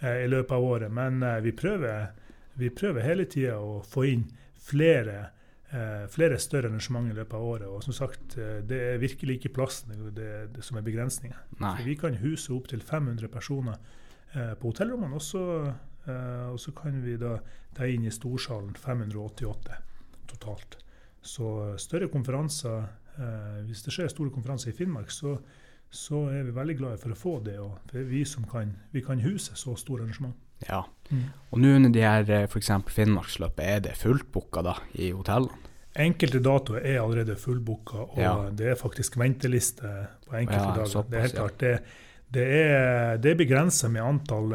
eh, 0.03 0.25
i 0.25 0.27
løpet 0.29 0.51
av 0.53 0.63
året, 0.65 0.91
men 0.91 1.23
eh, 1.23 1.41
vi, 1.41 1.53
prøver, 1.53 2.09
vi 2.57 2.69
prøver 2.71 3.03
hele 3.03 3.25
tida 3.25 3.55
å 3.63 3.79
få 3.87 4.05
inn 4.11 4.25
flere, 4.59 5.31
eh, 5.71 6.09
flere 6.11 6.39
større 6.39 6.67
arrangement 6.69 7.11
i 7.11 7.15
løpet 7.15 7.35
av 7.35 7.43
året. 7.43 7.69
Og 7.69 7.85
som 7.85 7.93
sagt, 7.93 8.37
eh, 8.39 8.59
det 8.67 8.81
er 8.95 8.99
virkelig 8.99 9.39
ikke 9.39 9.55
plassen 9.55 9.95
det, 10.15 10.51
det, 10.57 10.65
som 10.65 10.77
er 10.77 10.83
begrensningen. 10.83 11.39
Vi 11.85 11.95
kan 11.95 12.15
huse 12.19 12.51
opptil 12.53 12.81
500 12.83 13.29
personer 13.29 13.77
eh, 14.35 14.55
på 14.55 14.73
hotellrommene, 14.73 15.15
og 15.15 15.75
eh, 16.09 16.49
og 16.53 16.59
så 16.61 16.73
kan 16.77 17.01
vi 17.05 17.17
da 17.21 17.37
ta 17.77 17.87
inn 17.87 18.05
i 18.09 18.11
storsalen 18.15 18.75
588 18.79 19.79
totalt. 20.29 20.79
Så 21.23 21.75
større 21.81 22.09
konferanser 22.09 22.85
uh, 23.19 23.59
Hvis 23.67 23.83
det 23.83 23.93
skjer 23.93 24.09
store 24.13 24.31
konferanser 24.31 24.71
i 24.71 24.77
Finnmark, 24.77 25.11
så, 25.11 25.35
så 25.91 26.21
er 26.31 26.45
vi 26.47 26.55
veldig 26.55 26.77
glade 26.79 26.99
for 27.03 27.13
å 27.13 27.19
få 27.19 27.33
det. 27.45 27.57
Og 27.61 27.79
det 27.91 28.01
er 28.03 28.07
vi 28.11 28.25
som 28.25 28.45
kan, 28.49 28.71
vi 28.95 29.03
kan 29.05 29.21
huse 29.21 29.57
så 29.59 29.75
store 29.77 30.05
arrangement. 30.05 30.37
Ja. 30.69 30.85
Og 31.51 31.59
nå 31.63 31.75
under 31.77 31.91
de 31.95 32.03
her 32.05 32.31
f.eks. 32.47 32.71
Finnmarksløpet, 32.95 33.65
er 33.65 33.81
det 33.89 33.97
fulltbooka 33.99 34.63
da 34.67 34.77
i 34.99 35.11
hotellene? 35.15 35.65
Enkelte 35.99 36.39
datoer 36.45 36.85
er 36.87 37.01
allerede 37.03 37.35
fullbooka, 37.41 38.05
og 38.13 38.19
Ja. 38.23 38.35
det 38.55 38.69
er 38.71 38.77
faktisk 38.79 39.17
venteliste 39.19 39.89
på 40.29 40.37
enkelte 40.39 40.61
Ja, 40.69 40.75
dager. 40.77 40.91
såpass, 40.93 41.11
det 41.11 41.19
er 41.19 41.25
helt 41.27 41.35
klart. 41.35 41.59
Det, 41.59 41.73
det 42.31 42.45
er, 42.61 43.17
det 43.19 43.31
er 43.33 43.41
begrensa 43.41 43.89
med 43.91 44.03
antall 44.05 44.53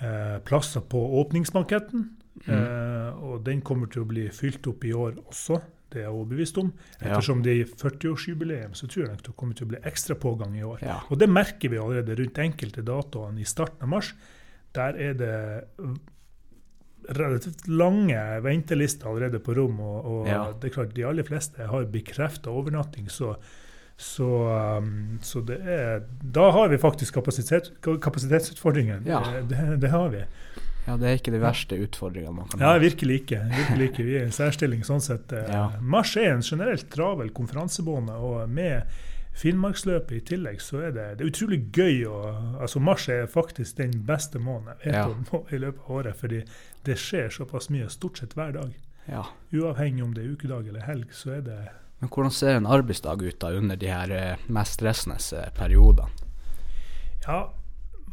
eh, 0.00 0.38
plasser 0.44 0.80
på 0.80 1.00
åpningsbanketten. 1.22 2.04
Mm. 2.46 2.52
Eh, 2.52 3.22
og 3.24 3.44
den 3.46 3.62
kommer 3.64 3.88
til 3.92 4.02
å 4.04 4.08
bli 4.10 4.28
fylt 4.34 4.66
opp 4.68 4.84
i 4.84 4.92
år 4.92 5.16
også, 5.26 5.60
det 5.92 6.00
er 6.00 6.08
jeg 6.08 6.16
overbevist 6.16 6.58
om. 6.58 6.72
Ettersom 6.98 7.42
det 7.46 7.52
er 7.54 7.68
40-årsjubileum, 7.78 8.74
så 8.74 8.88
tror 8.90 9.04
jeg 9.04 9.12
nok 9.12 9.22
det 9.28 9.36
kommer 9.38 9.54
til 9.56 9.68
å 9.68 9.70
bli 9.70 9.78
ekstra 9.86 10.16
pågang 10.18 10.56
i 10.58 10.64
år. 10.66 10.82
Ja. 10.82 10.96
Og 11.08 11.20
det 11.22 11.28
merker 11.30 11.70
vi 11.72 11.78
allerede 11.78 12.16
rundt 12.18 12.40
enkelte 12.42 12.82
datoene 12.84 13.40
i 13.40 13.46
starten 13.46 13.86
av 13.86 13.92
mars. 13.94 14.10
Der 14.74 14.98
er 15.00 15.14
det 15.16 15.36
relativt 17.16 17.68
lange 17.70 18.18
ventelister 18.42 19.06
allerede 19.08 19.38
på 19.42 19.54
rom. 19.56 19.78
Og, 19.80 20.04
og 20.10 20.26
Ja. 20.28 20.52
det 20.52 20.70
er 20.70 20.74
klart, 20.74 20.94
de 20.94 21.04
aller 21.06 21.22
fleste 21.22 21.66
har 21.70 21.86
bekrefta 21.86 22.50
overnatting, 22.50 23.08
så, 23.08 23.36
så, 23.96 24.26
um, 24.78 25.18
så 25.22 25.40
det 25.40 25.56
er 25.64 26.02
Da 26.20 26.50
har 26.52 26.68
vi 26.68 26.76
faktisk 26.78 27.14
kapasitet, 27.14 27.70
kapasitetsutfordringen. 27.80 29.06
Ja. 29.06 29.22
Det, 29.48 29.76
det, 29.80 29.88
har 29.90 30.08
vi. 30.12 30.24
ja, 30.86 30.96
det 30.96 31.08
er 31.08 31.16
ikke 31.18 31.32
de 31.32 31.40
verste 31.40 31.78
utfordringene 31.80 32.34
man 32.36 32.48
kan 32.52 32.60
Ja, 32.60 32.74
virkelig 32.78 33.22
ikke. 33.22 33.40
Virkelig 33.56 33.88
ikke. 33.90 34.04
Vi 34.04 34.16
er 34.18 34.20
i 34.26 34.28
en 34.28 34.36
særstilling 34.36 34.84
sånn 34.84 35.00
sett. 35.00 35.32
Ja. 35.56 35.70
Mars 35.80 36.16
er 36.16 36.34
en 36.34 36.42
generelt 36.44 36.90
travel 36.92 37.30
konferansebane. 37.36 38.12
og 38.12 38.48
med 38.50 38.82
Finnmarksløpet 39.36 40.16
i 40.16 40.20
tillegg, 40.24 40.60
så 40.64 40.78
er 40.86 40.92
det, 40.96 41.06
det 41.18 41.24
er 41.26 41.30
utrolig 41.30 41.58
gøy. 41.76 42.04
å- 42.08 42.60
altså 42.60 42.80
Mars 42.80 43.08
er 43.12 43.26
faktisk 43.28 43.76
den 43.76 44.02
beste 44.08 44.38
måneden 44.38 44.76
Ja. 44.84 45.08
i 45.52 45.58
løpet 45.60 45.80
av 45.88 45.90
året, 45.96 46.16
fordi 46.16 46.42
det 46.84 46.96
skjer 46.96 47.28
såpass 47.28 47.68
mye 47.70 47.88
stort 47.90 48.18
sett 48.18 48.32
hver 48.34 48.52
dag. 48.52 48.72
Ja. 49.08 49.24
Uavhengig 49.52 50.02
om 50.04 50.14
det 50.14 50.24
er 50.24 50.32
ukedag 50.32 50.68
eller 50.68 50.80
helg, 50.80 51.12
så 51.12 51.36
er 51.36 51.40
det 51.42 51.58
Men 51.98 52.12
hvordan 52.12 52.32
ser 52.34 52.58
en 52.58 52.68
arbeidsdag 52.68 53.22
ut 53.24 53.38
da 53.40 53.52
under 53.56 53.76
de 53.80 53.88
her 53.88 54.12
eh, 54.12 54.48
mest 54.52 54.76
stressende 54.76 55.16
eh, 55.36 55.48
periodene? 55.56 56.10
Ja, 57.24 57.38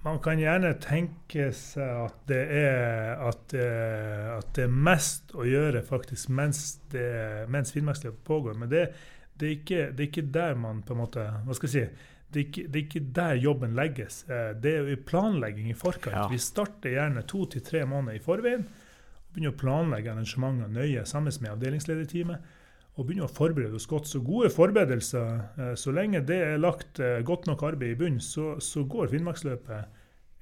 man 0.03 0.19
kan 0.23 0.39
gjerne 0.39 0.73
tenke 0.83 1.49
seg 1.55 2.05
at 2.07 2.15
det 2.31 2.43
er 2.59 3.19
at, 3.27 3.55
eh, 3.55 4.29
at 4.37 4.53
det 4.55 4.69
er 4.69 4.79
mest 4.87 5.35
å 5.35 5.45
gjøre 5.47 5.83
faktisk 5.87 6.31
mens, 6.31 6.79
det, 6.95 7.09
mens 7.51 7.75
Finnmarksløpet 7.75 8.23
pågår. 8.27 8.55
Men 8.59 8.71
det, 8.71 8.87
det, 9.35 9.49
er 9.49 9.53
ikke, 9.57 9.83
det 9.91 10.07
er 10.07 10.09
ikke 10.09 10.25
der 10.39 10.57
man 10.59 10.81
på 10.87 10.95
en 10.95 11.03
måte 11.03 11.27
Hva 11.43 11.59
skal 11.59 11.71
jeg 11.71 11.75
si? 11.75 12.09
det 12.33 12.39
er, 12.39 12.45
ikke, 12.47 12.63
det 12.65 12.79
er 12.79 12.85
ikke 12.87 13.05
der 13.13 13.35
jobben 13.37 13.75
legges. 13.77 14.23
Det 14.63 14.71
er 14.71 14.87
jo 14.87 14.95
i 14.95 15.03
planlegging 15.05 15.67
i 15.69 15.75
forkant. 15.77 16.15
Ja. 16.15 16.23
Vi 16.31 16.39
starter 16.41 16.95
gjerne 16.95 17.21
to 17.29 17.43
til 17.45 17.61
tre 17.61 17.83
måneder 17.85 18.17
i 18.17 18.23
forveien. 18.23 18.63
og 18.65 19.35
Begynner 19.35 19.53
å 19.53 19.59
planlegge 19.59 20.09
arrangementer 20.09 20.71
nøye 20.73 21.03
sammen 21.05 21.35
med 21.43 21.51
avdelingslederteamet. 21.51 22.47
Og 22.95 23.07
begynner 23.07 23.25
å 23.25 23.33
forberede 23.33 23.73
oss 23.79 23.87
godt. 23.89 24.05
Så 24.05 24.19
gode 24.21 24.51
forberedelser, 24.53 25.39
eh, 25.57 25.73
så 25.79 25.91
lenge 25.95 26.21
det 26.27 26.37
er 26.45 26.59
lagt 26.61 26.99
eh, 27.01 27.21
godt 27.25 27.47
nok 27.49 27.63
arbeid 27.71 27.95
i 27.95 27.99
bunnen, 28.03 28.19
så, 28.21 28.59
så 28.61 28.83
går 28.85 29.09
Finnmarksløpet 29.09 29.87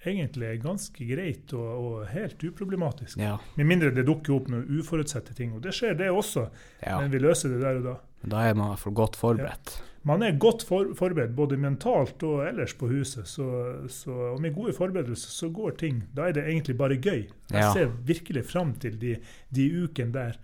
egentlig 0.05 0.55
ganske 0.63 1.05
greit 1.05 1.53
og, 1.53 1.69
og 1.85 2.07
helt 2.09 2.41
uproblematisk. 2.43 3.19
Ja. 3.21 3.35
Med 3.55 3.69
mindre 3.69 3.91
det 3.93 4.03
dukker 4.07 4.33
opp 4.39 4.49
noen 4.51 4.65
uforutsette 4.81 5.35
ting. 5.37 5.53
Og 5.55 5.61
det 5.63 5.75
skjer, 5.77 5.93
det 5.99 6.09
også. 6.11 6.47
ja. 6.81 6.97
Men 6.99 7.11
vi 7.13 7.21
løser 7.21 7.53
det 7.53 7.61
der 7.61 7.79
og 7.79 7.87
da. 7.87 7.95
Da 8.21 8.43
er 8.49 8.57
man 8.57 8.67
i 8.67 8.73
hvert 8.73 8.83
fall 8.83 8.97
godt 8.97 9.15
forberedt. 9.21 9.75
Man 10.09 10.23
er 10.25 10.33
godt 10.41 10.63
for, 10.65 10.95
forberedt 10.97 11.35
både 11.37 11.59
mentalt 11.61 12.23
og 12.25 12.41
ellers 12.47 12.73
på 12.77 12.89
huset. 12.89 13.27
Så, 13.29 13.45
så, 13.93 14.15
og 14.33 14.41
med 14.41 14.55
gode 14.57 14.73
forberedelser 14.73 15.29
så 15.35 15.51
går 15.53 15.77
ting. 15.77 16.01
Da 16.17 16.27
er 16.27 16.33
det 16.39 16.47
egentlig 16.49 16.75
bare 16.81 16.97
gøy. 16.97 17.27
Jeg 17.53 17.61
Ja. 17.61 17.69
ser 17.73 17.93
virkelig 18.09 18.43
fram 18.49 18.73
til 18.81 18.97
de, 19.01 19.15
de 19.53 19.67
ukene 19.85 20.11
der. 20.17 20.41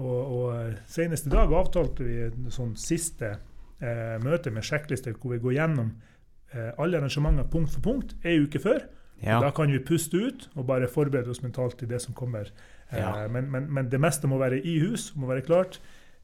Og, 0.00 0.20
og 0.32 0.74
senest 0.88 1.26
i 1.28 1.30
dag 1.34 1.52
avtalte 1.52 2.04
vi 2.06 2.14
et 2.30 2.36
sånn 2.54 2.72
siste 2.80 3.34
eh, 3.82 4.16
møte 4.24 4.50
med 4.54 4.64
sjekklister 4.64 5.12
hvor 5.20 5.34
vi 5.34 5.40
går 5.44 5.56
gjennom 5.58 5.90
eh, 6.54 6.70
alle 6.80 6.96
arrangementer 7.02 7.44
punkt 7.52 7.74
for 7.74 7.84
punkt 7.84 8.14
ei 8.24 8.38
uke 8.40 8.58
før. 8.62 8.86
Ja. 9.22 9.36
Da 9.44 9.50
kan 9.54 9.70
vi 9.70 9.78
puste 9.84 10.16
ut 10.18 10.48
og 10.56 10.64
bare 10.66 10.88
forberede 10.90 11.30
oss 11.30 11.42
mentalt 11.44 11.76
til 11.78 11.88
det 11.92 12.00
som 12.02 12.14
kommer. 12.16 12.48
Eh, 12.90 12.98
Ja. 12.98 13.28
men, 13.28 13.50
men, 13.52 13.68
men 13.72 13.88
det 13.92 14.00
meste 14.00 14.26
må 14.28 14.38
være 14.40 14.58
i 14.64 14.78
hus, 14.82 15.12
må 15.16 15.28
være 15.28 15.44
klart. 15.46 15.78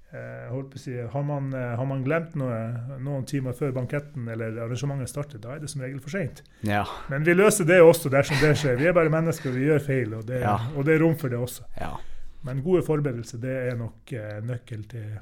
Eh, 0.08 0.48
si, 0.80 0.94
har, 0.96 1.22
man, 1.28 1.52
eh, 1.52 1.76
har 1.76 1.84
man 1.84 2.00
glemt 2.04 2.34
noe 2.40 2.56
noen 3.04 3.26
timer 3.28 3.52
før 3.52 3.74
banketten 3.76 4.24
eller 4.32 4.56
arrangementet 4.64 5.12
starter, 5.12 5.38
da 5.44 5.52
er 5.54 5.60
det 5.60 5.68
som 5.68 5.82
regel 5.84 6.00
for 6.00 6.08
seint. 6.16 6.40
Ja. 6.64 6.86
Men 7.12 7.24
vi 7.28 7.36
løser 7.36 7.68
det 7.68 7.82
også 7.84 8.08
dersom 8.08 8.40
det 8.40 8.54
skjer. 8.56 8.80
Vi 8.80 8.88
er 8.88 8.96
bare 8.96 9.12
mennesker, 9.12 9.52
vi 9.52 9.68
gjør 9.68 9.84
feil, 9.84 10.14
og 10.16 10.24
det, 10.26 10.40
Ja. 10.40 10.56
og 10.74 10.88
det 10.88 10.96
er 10.96 11.04
rom 11.04 11.16
for 11.20 11.28
det 11.28 11.36
også. 11.38 11.68
Men 12.48 12.62
gode 12.64 12.82
forberedelser 12.86 13.40
det 13.42 13.56
er 13.70 13.76
nok 13.78 14.12
eh, 14.16 14.38
nøkkel 14.48 14.86
til 14.90 15.18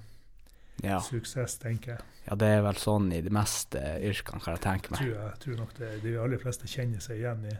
Ja. 0.84 0.98
suksess, 1.00 1.56
tenker 1.58 1.94
jeg. 1.96 2.00
ja, 2.26 2.34
det 2.36 2.48
er 2.52 2.62
vel 2.66 2.76
sånn 2.76 3.06
i 3.16 3.22
de 3.24 3.30
meste 3.32 3.80
yrkene, 4.04 4.42
kan 4.44 4.54
jeg 4.58 4.62
tenke 4.66 4.92
meg. 4.92 5.00
Tror 5.00 5.14
jeg 5.16 5.38
tror 5.44 5.56
nok 5.62 5.72
det, 5.78 5.90
de 6.02 6.16
aller 6.20 6.38
fleste 6.42 6.68
kjenner 6.68 7.00
seg 7.00 7.22
igjen 7.22 7.46
i 7.48 7.56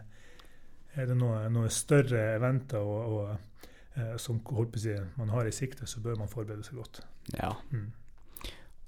Er 0.97 1.07
det 1.11 1.17
noe, 1.17 1.43
noe 1.53 1.69
større 1.69 2.21
eventer 2.39 2.81
og, 2.81 3.17
og, 3.17 3.65
eh, 3.97 4.15
som 4.17 4.39
si, 4.81 4.95
man 5.19 5.29
har 5.29 5.45
i 5.49 5.53
sikte, 5.53 5.85
så 5.87 6.01
bør 6.01 6.17
man 6.23 6.29
forberede 6.29 6.65
seg 6.65 6.79
godt. 6.81 7.03
Ja. 7.37 7.51
Mm. 7.71 7.91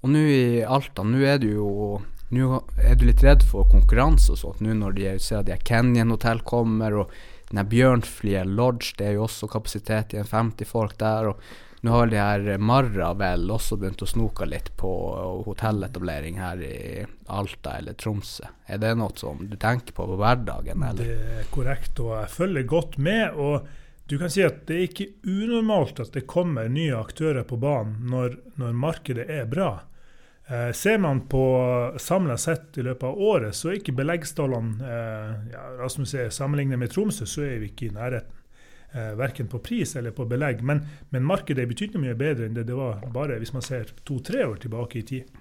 Og 0.01 0.09
nå 0.09 0.21
i 0.31 0.63
Alta, 0.63 1.03
nå 1.03 1.19
er 1.25 1.37
du 1.41 1.49
jo 1.51 1.67
Nå 2.31 2.61
er 2.77 2.93
du 2.95 3.07
litt 3.07 3.23
redd 3.25 3.41
for 3.41 3.65
konkurranse 3.65 4.35
og 4.35 4.37
sånt, 4.37 4.59
nå 4.61 4.75
når 4.77 4.91
de 4.93 5.13
ser 5.17 5.39
at 5.41 5.63
Kenyan 5.65 6.11
hotell 6.13 6.43
kommer, 6.45 6.93
og 7.01 7.13
den 7.49 7.63
her 7.63 8.45
Lodge, 8.45 8.93
det 8.97 9.07
er 9.07 9.17
jo 9.17 9.25
også 9.25 9.49
kapasitet 9.49 10.13
i 10.13 10.21
en 10.21 10.29
50 10.29 10.69
folk 10.69 10.97
der, 10.99 11.31
og 11.31 11.41
nå 11.81 11.91
har 11.95 12.09
de 12.11 12.17
her 12.19 12.57
Marra 12.59 13.13
vel 13.15 13.49
også 13.55 13.77
begynt 13.79 14.01
å 14.03 14.09
snoke 14.09 14.45
litt 14.45 14.73
på 14.77 14.89
hotelletablering 15.45 16.39
her 16.41 16.63
i 16.63 17.05
Alta 17.31 17.77
eller 17.79 17.95
Tromsø. 17.95 18.49
Er 18.67 18.81
det 18.81 18.95
noe 18.99 19.15
som 19.15 19.39
du 19.47 19.55
tenker 19.55 19.95
på 19.95 20.07
på 20.09 20.17
hverdagen, 20.19 20.83
eller? 20.83 21.07
Det 21.07 21.37
er 21.39 21.51
korrekt, 21.53 22.01
og 22.03 22.17
jeg 22.17 22.33
følger 22.35 22.67
godt 22.67 22.97
med. 22.97 23.31
og 23.31 23.69
du 24.09 24.17
kan 24.17 24.31
si 24.33 24.41
at 24.41 24.65
Det 24.65 24.75
er 24.75 24.87
ikke 24.87 25.11
unormalt 25.29 25.99
at 26.01 26.13
det 26.13 26.25
kommer 26.27 26.67
nye 26.67 26.97
aktører 26.97 27.45
på 27.45 27.59
banen 27.61 28.09
når, 28.09 28.39
når 28.57 28.73
markedet 28.73 29.29
er 29.29 29.45
bra. 29.45 29.83
Eh, 30.49 30.71
ser 30.73 30.97
man 30.97 31.21
på 31.29 31.43
samla 31.97 32.37
sett 32.37 32.77
i 32.77 32.83
løpet 32.83 33.05
av 33.05 33.21
året, 33.21 33.55
så 33.55 33.69
er 33.69 33.77
ikke 33.77 33.93
beleggstallene 33.99 34.81
eh, 34.81 35.33
ja, 35.53 35.65
Rasmus 35.77 36.15
er 36.17 36.31
Sammenlignet 36.33 36.81
med 36.81 36.89
Tromsø, 36.89 37.27
så 37.29 37.43
er 37.45 37.59
vi 37.61 37.69
ikke 37.69 37.89
i 37.89 37.93
nærheten. 37.93 38.39
Eh, 38.91 39.11
verken 39.13 39.45
på 39.47 39.59
pris 39.61 39.93
eller 39.95 40.15
på 40.17 40.25
belegg. 40.25 40.63
Men, 40.65 40.81
men 41.13 41.27
markedet 41.29 41.61
er 41.61 41.69
betydelig 41.69 42.01
mye 42.01 42.17
bedre 42.17 42.47
enn 42.47 42.55
det 42.57 42.63
det 42.65 42.77
var 42.77 43.03
bare 43.13 43.37
hvis 43.37 43.53
man 43.53 43.61
ser 43.61 43.91
to-tre 44.07 44.41
år 44.47 44.57
tilbake 44.63 44.97
i 44.97 45.05
tid. 45.05 45.35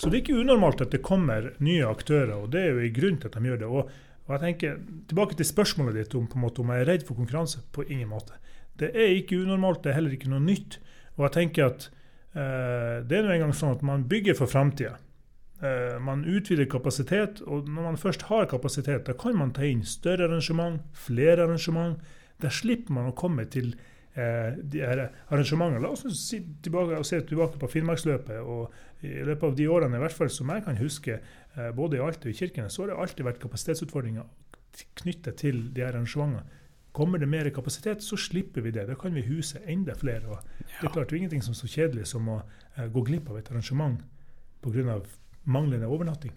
Så 0.00 0.08
det 0.08 0.16
er 0.16 0.22
ikke 0.22 0.38
unormalt 0.40 0.80
at 0.80 0.94
det 0.94 1.02
kommer 1.04 1.50
nye 1.62 1.84
aktører, 1.84 2.32
og 2.38 2.48
det 2.54 2.62
er 2.64 2.72
jo 2.72 2.86
en 2.86 2.94
grunn 2.96 3.18
til 3.20 3.28
at 3.28 3.36
de 3.36 3.50
gjør 3.50 3.60
det. 3.60 3.68
Og, 3.68 3.92
og 4.24 4.32
jeg 4.32 4.42
tenker, 4.46 4.80
Tilbake 5.10 5.36
til 5.36 5.50
spørsmålet 5.50 5.98
ditt 6.00 6.16
om, 6.16 6.24
på 6.24 6.40
en 6.40 6.46
måte, 6.46 6.64
om 6.64 6.72
jeg 6.72 6.86
er 6.86 6.88
redd 6.88 7.04
for 7.04 7.20
konkurranse. 7.20 7.60
På 7.76 7.84
ingen 7.84 8.08
måte. 8.14 8.40
Det 8.80 8.88
er 8.96 9.12
ikke 9.18 9.42
unormalt, 9.44 9.84
det 9.84 9.92
er 9.92 10.00
heller 10.00 10.16
ikke 10.16 10.32
noe 10.32 10.40
nytt. 10.42 10.80
Og 11.18 11.28
jeg 11.28 11.36
tenker 11.36 11.68
at 11.68 11.90
det 12.34 13.14
er 13.14 13.22
nå 13.22 13.30
engang 13.30 13.52
sånn 13.54 13.76
at 13.76 13.82
man 13.86 14.08
bygger 14.10 14.34
for 14.34 14.50
framtida. 14.50 14.96
Eh, 15.64 16.00
man 16.02 16.24
utvider 16.26 16.66
kapasitet, 16.68 17.40
og 17.46 17.68
når 17.70 17.88
man 17.88 17.98
først 18.00 18.26
har 18.28 18.48
kapasitet, 18.50 19.06
da 19.06 19.14
kan 19.16 19.36
man 19.38 19.52
ta 19.54 19.64
inn 19.64 19.84
større 19.86 20.26
arrangement, 20.28 20.82
flere 21.06 21.46
arrangement. 21.46 22.00
Der 22.42 22.52
slipper 22.52 22.96
man 22.96 23.08
å 23.08 23.14
komme 23.16 23.46
til 23.48 23.70
eh, 24.18 24.58
de 24.58 24.82
her 24.82 25.06
arrangementene. 25.30 25.80
La 25.84 25.92
oss 25.94 26.04
si 26.18 26.42
tilbake, 26.64 26.98
se 27.06 27.22
tilbake 27.22 27.60
på 27.60 27.70
Finnmarksløpet. 27.76 28.40
og 28.42 29.06
I 29.06 29.22
løpet 29.30 29.48
av 29.48 29.56
de 29.60 29.68
årene 29.70 30.00
i 30.00 30.04
hvert 30.04 30.18
fall 30.18 30.32
som 30.32 30.50
jeg 30.52 30.66
kan 30.66 30.80
huske, 30.80 31.20
eh, 31.54 31.70
både 31.76 32.00
i 32.00 32.02
Alta 32.02 32.28
og 32.28 32.34
i 32.34 32.38
Kirkenes, 32.42 32.74
så 32.74 32.84
har 32.84 32.92
det 32.92 32.98
alltid 32.98 33.30
vært 33.30 33.40
kapasitetsutfordringer 33.46 34.26
knyttet 34.98 35.38
til 35.38 35.68
de 35.72 35.86
her 35.86 35.94
arrangementene. 35.94 36.42
Kommer 36.94 37.18
det 37.18 37.26
mer 37.26 37.48
kapasitet, 37.50 38.04
så 38.06 38.16
slipper 38.20 38.62
vi 38.62 38.70
det. 38.74 38.86
Da 38.86 38.94
kan 38.98 39.14
vi 39.16 39.24
huse 39.26 39.58
enda 39.66 39.96
flere. 39.98 40.28
og 40.30 40.38
Det 40.60 40.86
er 40.86 40.92
klart, 40.94 41.08
det 41.10 41.16
er 41.16 41.22
ingenting 41.24 41.42
som 41.42 41.56
er 41.56 41.60
så 41.60 41.70
kjedelig 41.70 42.06
som 42.06 42.28
å 42.30 42.40
eh, 42.76 42.86
gå 42.86 43.02
glipp 43.08 43.30
av 43.32 43.40
et 43.40 43.50
arrangement 43.50 44.00
pga. 44.62 45.00
manglende 45.44 45.90
overnatting. 45.90 46.32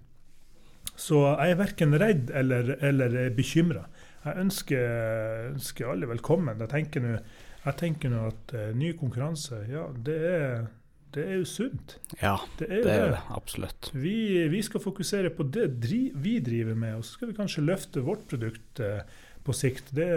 Så 0.97 1.21
jeg 1.27 1.53
er 1.53 1.59
verken 1.59 1.93
redd 1.93 2.31
eller, 2.33 2.73
eller 2.81 3.29
bekymra. 3.37 3.85
Jeg 4.25 4.41
ønsker, 4.41 5.51
ønsker 5.53 5.91
alle 5.91 6.09
velkommen. 6.09 6.57
Jeg 6.59 6.73
tenker 6.73 7.05
nå 7.05 7.19
jeg 7.67 7.75
tenker 7.81 8.11
nå 8.13 8.27
at 8.29 8.53
uh, 8.55 8.69
ny 8.77 8.93
konkurranse, 8.95 9.57
ja, 9.67 9.87
det 9.91 10.17
er, 10.29 10.67
det 11.15 11.23
er 11.25 11.39
jo 11.41 11.47
sunt. 11.49 11.97
Ja, 12.21 12.37
Det 12.59 12.69
er 12.69 12.83
det 12.85 12.93
er 12.93 13.09
det. 13.11 13.21
absolutt. 13.35 13.89
Vi, 13.91 14.47
vi 14.51 14.61
skal 14.63 14.83
fokusere 14.83 15.33
på 15.35 15.43
det 15.51 15.65
vi 15.83 16.37
driver 16.43 16.77
med, 16.79 16.95
og 16.99 17.03
så 17.03 17.17
skal 17.17 17.31
vi 17.31 17.37
kanskje 17.39 17.65
løfte 17.67 18.03
vårt 18.05 18.23
produkt 18.31 18.79
eh, 18.79 19.01
på 19.47 19.55
sikt. 19.55 19.89
Det, 19.95 20.07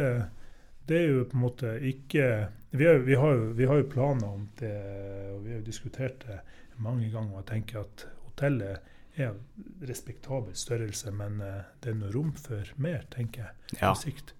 det 0.90 0.99
er 1.00 1.08
jo 1.14 1.25
på 1.30 1.38
en 1.38 1.44
måte 1.46 1.75
ikke 1.87 2.26
Vi 2.75 2.87
har, 2.87 3.00
vi 3.02 3.16
har, 3.18 3.40
vi 3.58 3.66
har 3.66 3.80
jo 3.80 3.88
planer 3.90 4.28
om 4.30 4.44
det, 4.60 4.75
og 5.34 5.40
vi 5.44 5.50
har 5.54 5.58
jo 5.62 5.66
diskutert 5.66 6.22
det 6.26 6.37
mange 6.78 7.08
ganger. 7.10 7.32
og 7.34 7.40
Jeg 7.42 7.49
tenker 7.54 7.80
at 7.80 8.04
hotellet 8.28 8.90
er 9.20 9.34
respektabel 9.88 10.54
størrelse, 10.56 11.10
men 11.12 11.40
eh, 11.42 11.64
det 11.82 11.90
er 11.90 11.99
noe 11.99 12.12
rom 12.14 12.30
for 12.38 12.70
mer, 12.78 13.02
tenker 13.10 13.42
jeg 13.49 13.80
Ja. 13.80 13.90
på 13.90 13.99
sikt. 14.04 14.34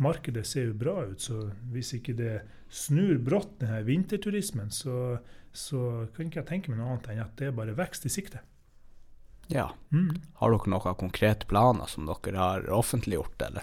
Markedet 0.00 0.46
ser 0.48 0.70
jo 0.70 0.78
bra 0.80 1.04
ut, 1.06 1.20
så 1.22 1.50
hvis 1.70 1.92
ikke 1.94 2.16
det 2.18 2.32
snur 2.72 3.18
brått, 3.22 3.52
denne 3.60 3.82
vinterturismen, 3.86 4.72
så, 4.74 5.18
så 5.52 6.08
kan 6.16 6.26
ikke 6.32 6.40
jeg 6.40 6.48
tenke 6.48 6.72
meg 6.72 6.80
noe 6.80 6.96
annet 6.96 7.12
enn 7.12 7.20
at 7.22 7.36
det 7.38 7.46
er 7.52 7.54
bare 7.60 7.76
vekst 7.78 8.08
i 8.08 8.10
sikte. 8.16 8.40
ja. 9.52 9.68
Mm. 9.92 10.16
Har 10.40 10.50
dere 10.56 10.72
noen 10.72 10.96
konkrete 10.98 11.46
planer 11.46 11.86
som 11.86 12.08
dere 12.08 12.38
har 12.40 12.66
offentliggjort, 12.72 13.36
eller? 13.44 13.62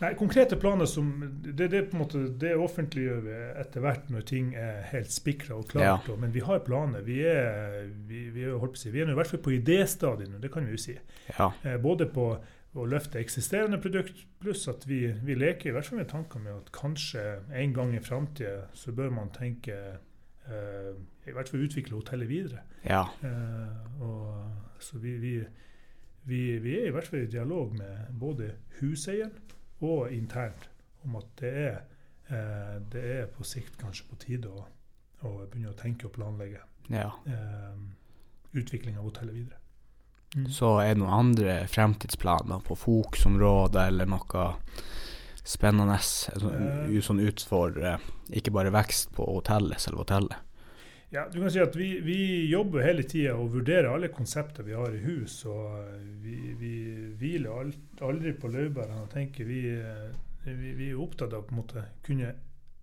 Nei, 0.00 0.14
Konkrete 0.16 0.56
planer 0.56 0.88
som 0.88 1.10
det, 1.44 1.68
det, 1.68 1.82
på 1.90 1.96
en 1.96 2.00
måte, 2.00 2.20
det 2.40 2.54
offentliggjør 2.56 3.18
vi 3.24 3.34
etter 3.60 3.82
hvert 3.84 4.06
når 4.12 4.22
ting 4.30 4.54
er 4.56 4.78
helt 4.94 5.12
spikra 5.12 5.58
og 5.60 5.68
klart. 5.68 6.08
Og, 6.08 6.16
men 6.22 6.32
vi 6.32 6.40
har 6.44 6.62
planer. 6.64 7.04
Vi 7.04 7.18
er, 7.28 7.90
vi, 8.08 8.22
vi, 8.32 8.46
er, 8.46 8.56
holdt 8.56 8.78
på 8.78 8.80
å 8.80 8.82
si, 8.84 8.92
vi 8.94 9.02
er 9.04 9.12
i 9.12 9.18
hvert 9.18 9.28
fall 9.28 9.42
på 9.44 9.52
idéstadiet 9.58 10.32
nå, 10.32 10.40
det 10.40 10.52
kan 10.54 10.64
vi 10.64 10.72
jo 10.78 10.80
si. 10.80 10.96
Ja. 11.34 11.50
Eh, 11.68 11.76
både 11.82 12.08
på 12.08 12.30
å 12.80 12.86
løfte 12.86 13.20
eksisterende 13.20 13.80
produkt, 13.82 14.24
pluss 14.40 14.64
at 14.70 14.86
vi, 14.88 15.02
vi 15.26 15.36
leker 15.36 15.68
i 15.68 15.76
hvert 15.76 15.90
fall 15.90 16.00
med 16.00 16.08
tanker 16.12 16.42
med 16.44 16.54
at 16.54 16.72
kanskje 16.72 17.24
en 17.60 17.76
gang 17.76 17.92
i 17.96 18.02
framtida 18.04 18.70
så 18.78 18.94
bør 18.96 19.12
man 19.18 19.32
tenke 19.34 19.76
eh, 20.46 20.92
I 21.28 21.36
hvert 21.36 21.50
fall 21.50 21.66
utvikle 21.66 21.98
hotellet 21.98 22.30
videre. 22.30 22.64
Ja. 22.86 23.04
Eh, 23.26 24.00
og, 24.06 24.80
så 24.80 24.96
vi, 25.02 25.18
vi, 25.20 25.36
vi, 26.24 26.42
vi 26.64 26.76
er 26.78 26.88
i 26.88 26.96
hvert 26.96 27.10
fall 27.10 27.26
i 27.26 27.32
dialog 27.32 27.74
med 27.76 28.14
både 28.16 28.54
huseieren 28.80 29.34
og 29.80 30.12
internt 30.12 30.68
om 31.04 31.16
at 31.20 31.30
det 31.40 31.52
er, 31.66 31.78
eh, 32.28 32.76
det 32.92 33.04
er 33.20 33.30
på 33.32 33.46
sikt 33.46 33.78
kanskje 33.80 34.08
på 34.10 34.18
tide 34.20 34.52
å, 34.52 34.66
å 35.24 35.32
begynne 35.46 35.72
å 35.72 35.78
tenke 35.78 36.08
og 36.08 36.14
planlegge 36.16 36.60
ja. 36.92 37.10
eh, 37.26 37.80
utvikling 38.52 38.98
av 38.98 39.08
hotellet 39.08 39.34
videre. 39.34 39.60
Mm. 40.36 40.46
Så 40.52 40.76
er 40.78 40.94
det 40.94 41.00
noen 41.02 41.16
andre 41.16 41.54
fremtidsplaner 41.66 42.62
på 42.62 42.76
Fokusområdet 42.78 43.88
eller 43.90 44.06
noe 44.06 44.44
spennende 45.42 45.96
sånn, 46.02 46.52
Eh. 46.86 47.00
sånn 47.02 47.22
utfor, 47.24 47.74
eh, 47.82 47.98
ikke 48.30 48.52
bare 48.54 48.70
vekst 48.70 49.10
på 49.16 49.26
hotellet, 49.26 49.80
selve 49.80 50.04
hotellet? 50.04 50.36
Ja, 51.10 51.24
du 51.32 51.40
kan 51.40 51.50
si 51.50 51.58
at 51.58 51.74
Vi, 51.76 51.88
vi 52.06 52.18
jobber 52.50 52.84
hele 52.86 53.02
tida 53.02 53.34
og 53.34 53.50
vurderer 53.56 53.90
alle 53.90 54.12
konsepter 54.14 54.62
vi 54.62 54.76
har 54.78 54.94
i 54.94 55.02
hus. 55.02 55.40
og 55.50 55.88
Vi, 56.22 56.54
vi 56.58 56.74
hviler 57.18 57.72
aldri 58.00 58.32
på 58.38 58.50
laurbærene. 58.52 59.02
og 59.02 59.10
tenker 59.10 59.44
vi, 59.48 59.64
eh, 59.74 60.12
vi, 60.46 60.70
vi 60.78 60.90
er 60.92 61.02
opptatt 61.02 61.34
av 61.34 61.50
å 61.50 61.64
kunne 62.06 62.34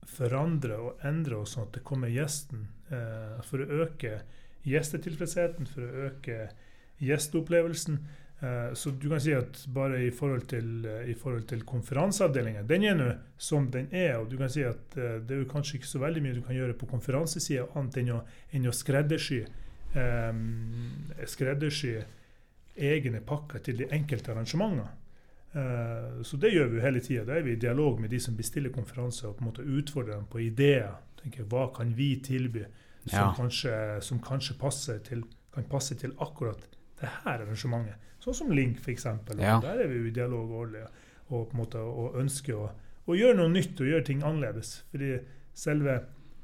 forandre 0.08 0.76
og 0.80 1.08
endre 1.08 1.40
oss 1.40 1.56
sånn 1.56 1.70
at 1.70 1.80
det 1.80 1.86
kommer 1.88 2.12
gjesten. 2.12 2.68
Eh, 2.92 3.40
for 3.48 3.64
å 3.64 3.82
øke 3.86 4.20
gjestetilfredsheten, 4.68 5.68
for 5.72 5.88
å 5.88 6.08
øke 6.12 6.50
gjesteopplevelsen. 7.00 8.02
Eh, 8.40 8.74
så 8.74 8.92
du 8.94 9.08
kan 9.10 9.22
si 9.22 9.34
at 9.34 9.64
bare 9.74 10.04
i 10.06 10.12
forhold 10.14 10.46
til, 10.52 10.86
i 11.10 11.16
forhold 11.18 11.48
til 11.50 11.64
konferanseavdelingen 11.66 12.68
Den 12.70 12.84
er 12.86 12.98
nå 12.98 13.08
som 13.38 13.72
den 13.74 13.88
er. 13.92 14.18
Og 14.18 14.30
du 14.30 14.38
kan 14.38 14.52
si 14.52 14.66
at 14.68 14.94
det 14.96 15.34
er 15.34 15.42
jo 15.42 15.50
kanskje 15.50 15.80
ikke 15.80 15.90
så 15.90 16.04
veldig 16.04 16.24
mye 16.26 16.38
du 16.38 16.44
kan 16.46 16.58
gjøre 16.58 16.78
på 16.78 16.90
konferansesida 16.92 17.66
annet 17.76 17.98
enn 18.04 18.14
å, 18.18 18.22
enn 18.54 18.70
å 18.70 18.76
skreddersy, 18.76 19.42
um, 19.96 21.10
skreddersy 21.26 21.98
egne 22.78 23.22
pakker 23.26 23.64
til 23.66 23.82
de 23.82 23.90
enkelte 23.94 24.32
arrangementene. 24.34 24.88
Uh, 25.58 26.22
så 26.28 26.38
det 26.38 26.52
gjør 26.54 26.68
vi 26.70 26.78
jo 26.78 26.84
hele 26.84 27.02
tida. 27.02 27.26
Da 27.26 27.38
er 27.38 27.46
vi 27.46 27.56
i 27.56 27.62
dialog 27.62 28.02
med 28.02 28.12
de 28.14 28.20
som 28.22 28.36
bestiller 28.38 28.74
konferanser, 28.74 29.30
og 29.30 29.38
på 29.38 29.46
en 29.46 29.50
måte 29.50 29.66
utfordrer 29.66 30.14
dem 30.14 30.28
på 30.30 30.44
ideer. 30.46 31.00
Tenker, 31.22 31.48
Hva 31.50 31.72
kan 31.74 31.96
vi 31.98 32.12
tilby 32.22 32.68
som, 33.08 33.18
ja. 33.18 33.30
kanskje, 33.38 33.74
som 34.06 34.20
kanskje 34.22 34.58
passer 34.60 35.00
til, 35.06 35.24
kan 35.56 35.66
passe 35.72 35.98
til 35.98 36.14
akkurat 36.22 36.68
det 37.00 37.10
her 37.24 37.42
arrangementet? 37.42 38.04
Sånn 38.28 38.36
som 38.42 38.50
Link, 38.52 38.82
f.eks. 38.84 39.06
Ja. 39.40 39.56
Der 39.64 39.86
er 39.86 39.88
vi 39.88 40.02
jo 40.02 40.10
i 40.10 40.12
dialog 40.12 40.50
årlig 40.52 40.82
og, 40.84 41.46
på 41.48 41.54
en 41.54 41.62
måte, 41.62 41.80
og 41.80 42.18
ønsker 42.20 42.58
å, 42.60 42.66
å, 43.06 43.16
gjøre 43.16 43.38
noe 43.40 43.54
nytt 43.54 43.80
og 43.80 43.88
gjøre 43.88 44.08
ting 44.10 44.24
annerledes. 44.28 44.82
Fordi 44.92 45.14
selve 45.56 46.02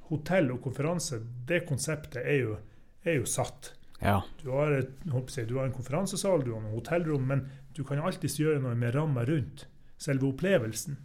hotell 0.07 0.47
og 0.55 0.61
konferanse, 0.63 1.19
det 1.49 1.65
konseptet 1.67 2.21
er 2.23 2.39
jo, 2.39 2.55
er 3.03 3.19
jo 3.19 3.27
satt. 3.27 3.73
Ja. 3.99 4.21
Du, 4.39 4.53
har 4.55 4.77
et, 4.77 4.95
jeg, 5.03 5.49
du, 5.51 5.57
har 5.59 5.67
en 5.67 5.75
konferansesal, 5.75 6.47
du 6.47 6.53
har 6.53 6.63
noen 6.63 6.77
hotellrom, 6.77 7.27
men 7.27 7.43
du 7.75 7.83
kan 7.87 7.99
alltids 7.99 8.39
gjøre 8.39 8.63
noe 8.63 8.79
med 8.79 8.95
ramma 8.95 9.27
rundt 9.27 9.67
selve 9.99 10.31
opplevelsen. 10.31 10.97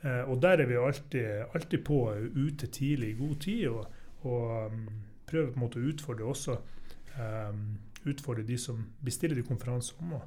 Eh, 0.00 0.24
og 0.24 0.40
der 0.40 0.64
er 0.64 0.72
vi 0.72 0.80
alltid, 0.80 1.44
alltid 1.52 1.84
på 1.84 2.02
ute 2.32 2.72
tidlig, 2.72 3.12
i 3.12 3.20
god 3.20 3.38
tid, 3.44 3.68
og, 3.68 4.02
og 4.24 4.72
um, 4.72 4.84
prøver 5.28 5.52
på 5.52 5.60
en 5.60 5.64
måte 5.66 5.80
å 5.80 5.88
utfordre 5.92 6.28
også 6.32 6.56
um, 7.20 7.66
utfordre 8.08 8.44
de 8.46 8.58
som 8.58 8.80
bestiller 9.04 9.38
de 9.38 9.44
konferanser, 9.46 9.98
om 10.02 10.16
å 10.18 10.22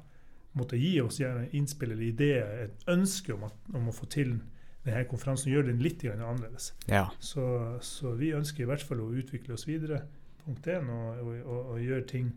måtte 0.56 0.78
gi 0.80 0.94
oss 1.02 1.20
gjerne 1.20 1.48
innspill 1.56 1.92
eller 1.92 2.06
ideer, 2.08 2.52
et 2.66 2.86
ønske 2.88 3.34
om, 3.34 3.44
at, 3.48 3.56
om, 3.74 3.90
å 3.90 3.94
få 3.94 4.08
til 4.12 4.38
denne 4.86 5.02
konferansen, 5.10 5.52
gjøre 5.52 5.68
den 5.72 5.82
litt 5.84 6.04
annerledes. 6.06 6.72
Ja. 6.88 7.08
Så, 7.18 7.44
så, 7.84 8.14
vi 8.16 8.32
ønsker 8.36 8.64
i 8.64 8.70
hvert 8.70 8.84
fall 8.86 9.02
å 9.04 9.10
utvikle 9.12 9.56
oss 9.56 9.66
videre, 9.68 10.04
punkt 10.44 10.68
én, 10.70 10.88
og, 10.92 11.20
og, 11.20 11.34
og, 11.42 11.60
og 11.74 11.82
gjøre 11.82 12.06
ting 12.06 12.30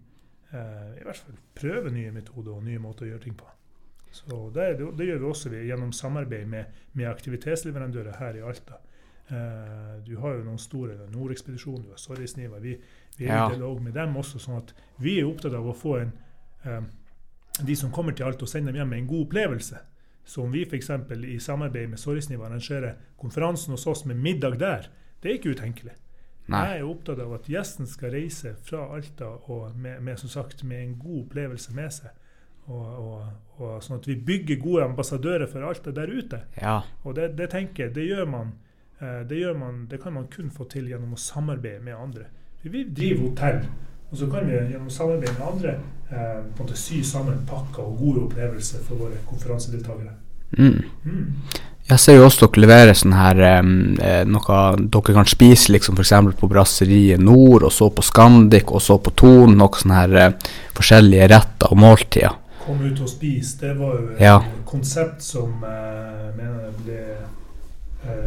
eh, 0.49 0.97
I 0.97 1.05
hvert 1.05 1.21
fall 1.21 1.39
prøve 1.55 1.93
nye 1.93 2.11
metoder 2.11 2.55
og 2.55 2.65
nye 2.65 2.81
måter 2.81 3.05
å 3.05 3.11
gjøre 3.13 3.25
ting 3.27 3.37
på. 3.37 3.47
Så 4.11 4.49
det, 4.55 4.71
det, 4.79 4.87
det 4.97 5.05
gjør 5.05 5.19
vi 5.21 5.27
også 5.29 5.51
gjennom 5.53 5.91
samarbeid 5.93 6.47
med, 6.49 6.77
med 6.97 7.09
aktivitetsleverandører 7.11 8.17
her 8.17 8.39
i 8.39 8.45
Alta. 8.45 8.81
Uh, 9.29 9.99
du 10.01 10.15
har 10.17 10.39
jo 10.39 10.45
noen 10.47 10.57
store 10.57 10.95
Nordekspedisjonen, 11.13 11.83
du 11.85 11.93
har 11.93 12.01
Sorrisniva. 12.01 12.57
Vi, 12.63 12.73
vi 13.19 13.27
er 13.27 13.35
ja. 13.35 13.45
i 13.45 13.55
dialog 13.55 13.81
med 13.83 13.93
dem 13.99 14.15
også. 14.19 14.39
sånn 14.39 14.61
at 14.61 14.73
vi 15.03 15.19
er 15.19 15.27
opptatt 15.27 15.55
av 15.57 15.67
å 15.67 15.75
få 15.75 15.97
en, 15.99 16.11
um, 16.65 16.89
de 17.59 17.75
som 17.75 17.91
kommer 17.91 18.15
til 18.15 18.29
Alta, 18.29 18.47
og 18.47 18.51
sende 18.51 18.71
dem 18.71 18.79
hjem 18.79 18.93
med 18.93 19.03
en 19.03 19.09
god 19.09 19.25
opplevelse. 19.27 19.81
Så 20.29 20.43
om 20.45 20.53
vi 20.53 20.63
f.eks. 20.63 20.91
i 21.27 21.39
samarbeid 21.41 21.89
med 21.91 21.99
Sorrisniv 21.99 22.43
arrangerer 22.45 22.99
konferansen 23.19 23.73
hos 23.75 23.87
oss 23.89 24.05
med 24.05 24.21
middag 24.21 24.59
der, 24.61 24.87
det 25.19 25.31
er 25.31 25.39
ikke 25.39 25.55
utenkelig. 25.57 25.97
Nei. 26.49 26.61
Jeg 26.65 26.79
er 26.79 26.87
opptatt 26.89 27.19
av 27.21 27.33
at 27.35 27.49
gjesten 27.49 27.89
skal 27.89 28.13
reise 28.15 28.55
fra 28.65 28.87
Alta 28.95 29.27
og 29.51 29.75
med, 29.75 29.99
med, 30.05 30.17
som 30.21 30.31
sagt, 30.31 30.63
med 30.63 30.81
en 30.81 30.95
god 31.01 31.25
opplevelse 31.25 31.75
med 31.77 31.93
seg. 31.93 32.15
Og, 32.69 32.85
og, 32.85 33.27
og, 33.57 33.75
sånn 33.83 33.99
at 33.99 34.07
vi 34.07 34.15
bygger 34.25 34.61
gode 34.61 34.87
ambassadører 34.87 35.49
for 35.49 35.65
Alta 35.65 35.93
der 35.93 36.09
ute. 36.09 36.43
Ja. 36.61 36.79
Og 37.03 37.17
det, 37.17 37.33
det 37.37 37.51
tenker 37.53 37.87
jeg, 37.87 37.95
det 37.97 38.07
gjør 38.07 38.29
man 38.29 38.57
det, 38.99 39.37
gjør 39.39 39.53
man, 39.55 39.85
det, 39.87 40.01
kan 40.03 40.13
man 40.13 40.27
kun 40.27 40.49
få 40.51 40.65
til 40.67 40.89
gjennom 40.91 41.13
å 41.15 41.21
samarbeide 41.23 41.79
med 41.85 41.95
andre. 41.95 42.25
Vi 42.61 42.83
driver 42.83 43.29
hotell, 43.29 43.61
og 44.11 44.17
så 44.17 44.27
kan 44.27 44.47
vi 44.47 44.57
gjennom 44.57 44.89
samarbeid 44.91 45.37
med 45.37 45.47
andre 45.47 45.75
eh, 46.11 46.39
på 46.43 46.63
en 46.63 46.65
måte 46.65 46.77
sy 46.77 46.99
sammen 47.07 47.45
pakker 47.47 47.85
og 47.85 47.97
gode 48.01 48.25
opplevelser 48.25 48.83
for 48.83 48.99
våre 49.05 49.21
konferansedeltakere. 49.29 50.11
Mm. 50.57 50.81
Mm. 51.05 51.25
Jeg 51.89 51.99
ser 52.03 52.19
jo 52.19 52.25
også 52.27 52.45
dere 52.45 52.61
leverer 52.65 52.97
sånn 52.97 53.15
her 53.17 53.39
eh, 53.47 54.19
noe 54.29 54.59
dere 54.77 55.15
kan 55.15 55.29
spise 55.29 55.71
liksom 55.73 55.97
f.eks. 55.97 56.13
på 56.37 56.49
Brasseriet 56.51 57.23
Nord, 57.23 57.63
og 57.65 57.73
så 57.73 57.87
på 57.95 58.03
Scandic, 58.05 58.69
og 58.75 58.83
så 58.83 58.99
på 59.01 59.15
Ton. 59.17 59.55
Noen 59.57 59.79
sånne 59.79 60.03
her 60.03 60.19
eh, 60.19 60.53
forskjellige 60.77 61.31
retter 61.31 61.73
og 61.73 61.81
måltider. 61.81 62.37
Kom 62.65 62.83
ut 62.83 62.99
og 63.01 63.09
spis, 63.09 63.55
det 63.63 63.71
var 63.79 63.95
jo 63.95 64.11
et 64.11 64.21
ja. 64.27 64.35
konsept 64.67 65.23
som 65.25 65.63
eh, 65.63 66.27
mener 66.35 66.75
ble 66.83 67.01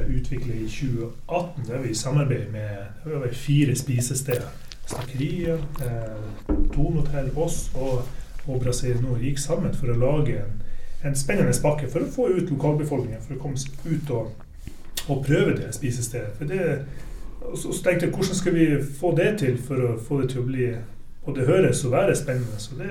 utvikle 0.08 0.54
i 0.54 0.66
2018. 0.68 1.64
Det 1.66 1.74
er 1.74 1.82
vi 1.82 1.90
i 1.90 1.94
samarbeid 1.94 2.50
med 2.52 3.14
over 3.14 3.32
fire 3.32 3.76
spisesteder. 3.76 4.50
Snakkeriet, 4.86 5.60
Tonhotell, 6.74 7.30
oss 7.36 7.70
og, 7.74 8.02
og 8.46 8.60
Brasil 8.60 8.98
Nord 9.02 9.22
gikk 9.22 9.38
sammen 9.40 9.74
for 9.74 9.92
å 9.92 9.98
lage 9.98 10.40
en, 10.42 10.58
en 11.06 11.16
spennende 11.16 11.54
pakke 11.62 11.88
for 11.90 12.04
å 12.04 12.10
få 12.10 12.28
ut 12.36 12.50
lokalbefolkningen. 12.50 13.22
For 13.24 13.36
å 13.36 13.42
komme 13.42 13.56
ut 13.86 14.12
og, 14.12 14.32
og 15.08 15.24
prøve 15.26 15.56
det 15.56 15.72
spisestedet. 15.74 16.34
For 16.38 16.50
det, 16.50 16.82
så 17.56 17.74
tenkte 17.84 18.06
jeg 18.06 18.14
hvordan 18.14 18.38
skal 18.38 18.56
vi 18.56 18.66
få 19.00 19.14
det 19.16 19.30
til 19.42 19.58
for 19.62 19.86
å 19.86 19.94
få 20.00 20.22
det 20.22 20.32
til 20.34 20.42
å 20.42 20.48
bli 20.48 20.72
Og 21.22 21.36
det 21.36 21.44
høres 21.46 21.84
og 21.86 21.92
være 21.92 22.16
spennende. 22.18 22.58
Så 22.58 22.74
det, 22.74 22.90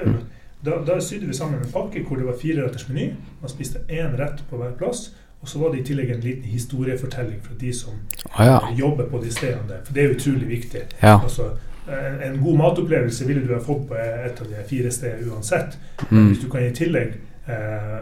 da, 0.64 0.78
da 0.88 1.02
sydde 1.04 1.28
vi 1.28 1.34
sammen 1.36 1.60
en 1.60 1.72
pakke 1.74 2.00
hvor 2.08 2.16
det 2.16 2.30
var 2.30 2.38
fire 2.40 2.64
retters 2.64 2.86
meny. 2.88 3.10
Man 3.42 3.52
spiste 3.52 3.82
én 3.92 4.16
rett 4.16 4.40
på 4.48 4.56
hver 4.56 4.72
plass. 4.80 5.10
Og 5.42 5.50
så 5.50 5.60
var 5.60 5.72
det 5.74 5.80
i 5.80 5.84
tillegg 5.84 6.12
en 6.14 6.22
liten 6.22 6.44
historiefortelling 6.44 7.40
fra 7.42 7.56
de 7.60 7.74
som 7.74 7.94
ah, 8.36 8.46
ja. 8.46 8.58
jobber 8.78 9.10
på 9.10 9.22
de 9.24 9.32
stedene 9.34 9.68
der. 9.70 9.80
For 9.86 9.94
det 9.94 10.04
er 10.04 10.16
utrolig 10.16 10.50
viktig. 10.50 10.82
Ja. 11.02 11.16
Altså, 11.24 11.50
en, 11.88 12.22
en, 12.28 12.44
god 12.44 12.58
matopplevelse 12.58 13.28
ville 13.28 13.48
du 13.48 13.54
ha 13.54 13.64
fått 13.64 13.88
på 13.90 13.98
et 13.98 14.42
av 14.42 14.52
de 14.52 14.62
fire 14.70 14.92
stedene 14.92 15.32
uansett. 15.32 15.80
Mm. 16.12 16.28
Hvis 16.28 16.44
du 16.44 16.48
kan 16.52 16.66
i 16.66 16.76
tillegg 16.78 17.18
eh, 17.50 17.98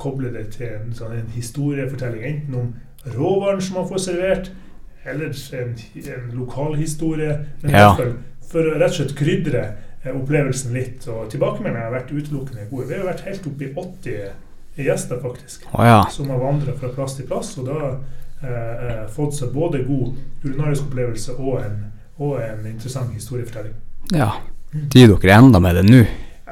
koble 0.00 0.32
det 0.32 0.46
til 0.56 0.72
en, 0.78 0.96
sånn, 0.96 1.18
en, 1.18 1.28
historiefortelling, 1.36 2.24
enten 2.24 2.58
om 2.62 2.72
råvaren 3.12 3.60
som 3.60 3.80
man 3.82 3.88
får 3.92 4.04
servert, 4.08 4.50
eller 5.04 5.36
en, 5.60 5.76
en 6.00 6.28
lokalhistorie. 6.32 7.38
Men 7.62 7.76
ja. 7.76 7.94
for 8.50 8.72
å 8.72 8.76
rett 8.80 8.94
og 8.94 9.02
slett 9.02 9.18
krydre 9.20 9.66
eh, 9.68 10.14
opplevelsen 10.14 10.72
litt. 10.72 11.04
Og 11.12 11.28
tilbakemeldingene 11.28 11.90
har 11.90 11.98
vært 11.98 12.14
utelukkende 12.16 12.70
gode. 12.72 12.88
Vi 12.88 13.02
har 13.02 13.10
vært 13.12 13.28
helt 13.28 13.52
oppe 13.52 13.68
i 13.68 13.74
80 13.76 14.30
gjester, 14.76 15.20
faktisk. 15.22 15.66
Oh, 15.72 15.86
ja. 15.86 16.06
Som 16.10 16.30
har 16.30 16.38
vandra 16.38 16.72
fra 16.78 16.88
plass 16.94 17.16
til 17.16 17.26
plass. 17.26 17.52
Og 17.58 17.68
da 17.68 17.78
eh, 17.90 18.48
eh, 18.50 19.04
fått 19.12 19.36
seg 19.38 19.52
både 19.54 19.84
god 19.84 20.16
urinarisk 20.44 20.88
opplevelse 20.88 21.36
og 21.38 21.60
en, 21.64 21.78
og 22.18 22.40
en 22.44 22.66
interessant 22.70 23.14
historiefortelling. 23.14 23.76
Ja. 24.14 24.32
Driver 24.70 25.18
dere 25.18 25.38
enda 25.42 25.60
med 25.62 25.80
det 25.80 25.86
nå? 25.88 26.04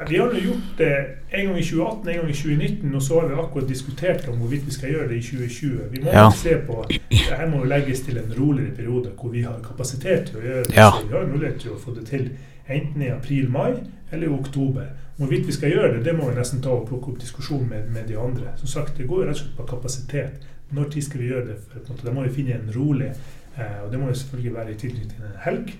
Vi 0.07 0.17
har 0.17 0.33
gjort 0.33 0.77
det 0.77 1.05
en 1.29 1.45
gang 1.45 1.59
i 1.59 1.63
2018, 1.63 2.09
en 2.09 2.17
gang 2.17 2.29
i 2.29 2.33
2019, 2.33 2.95
og 2.95 3.01
så 3.03 3.19
har 3.19 3.27
vi 3.27 3.33
akkurat 3.33 3.67
diskutert 3.67 4.27
om 4.27 4.37
hvorvidt 4.37 4.67
vi 4.67 4.71
skal 4.71 4.93
gjøre 4.93 5.07
det 5.07 5.17
i 5.17 5.21
2020. 5.21 5.81
Vi 5.91 6.03
må 6.03 6.13
ja. 6.13 6.29
se 6.31 6.55
på 6.67 6.85
Dette 6.89 7.49
må 7.51 7.63
jo 7.63 7.67
legges 7.69 8.01
til 8.05 8.17
en 8.17 8.31
roligere 8.37 8.75
periode 8.75 9.11
hvor 9.19 9.33
vi 9.33 9.43
har 9.43 9.59
kapasitet 9.65 10.29
til 10.29 10.39
å 10.39 10.45
gjøre 10.45 10.63
det. 10.69 10.75
Ja. 10.77 10.89
Så 10.95 11.07
vi 11.07 11.17
har 11.17 11.27
mulighet 11.27 11.59
til 11.65 11.75
å 11.75 11.81
få 11.83 11.95
det 11.97 12.05
til 12.07 12.29
enten 12.69 13.03
i 13.03 13.11
april-mai 13.11 13.73
eller 14.11 14.27
i 14.27 14.33
oktober. 14.39 14.87
Hvorvidt 15.19 15.47
vi 15.47 15.51
skal 15.51 15.73
gjøre 15.73 15.97
det, 15.97 16.05
det 16.05 16.13
må 16.15 16.29
vi 16.29 16.37
nesten 16.37 16.61
ta 16.63 16.71
og 16.71 16.85
plukke 16.87 17.11
opp 17.11 17.17
diskusjon 17.19 17.65
med, 17.67 17.89
med, 17.91 18.05
de 18.07 18.15
andre. 18.17 18.53
Som 18.57 18.67
sagt, 18.71 18.97
Det 18.97 19.07
går 19.07 19.25
rett 19.25 19.35
og 19.35 19.39
slett 19.41 19.57
på 19.57 19.65
kapasitet. 19.67 20.45
Når 20.71 20.89
tid 20.89 21.01
skal 21.03 21.19
vi 21.19 21.27
gjøre 21.27 21.47
det? 21.47 21.55
For, 21.73 21.95
da 22.05 22.13
må 22.15 22.23
vi 22.23 22.35
finne 22.37 22.53
en 22.55 22.69
rolig 22.71 23.09
eh, 23.09 23.79
Og 23.83 23.91
det 23.91 23.99
må 23.99 24.07
jo 24.07 24.13
selvfølgelig 24.15 24.53
være 24.53 24.71
i 24.71 24.77
tilknytning 24.79 25.17
til 25.17 25.25
en 25.27 25.41
helg. 25.43 25.73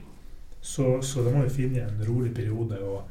Så, 0.62 1.02
så, 1.02 1.24
da 1.24 1.32
må 1.32 1.44
vi 1.46 1.54
finne 1.56 1.86
en 1.86 2.02
rolig 2.10 2.34
periode. 2.36 2.82
Og, 2.84 3.06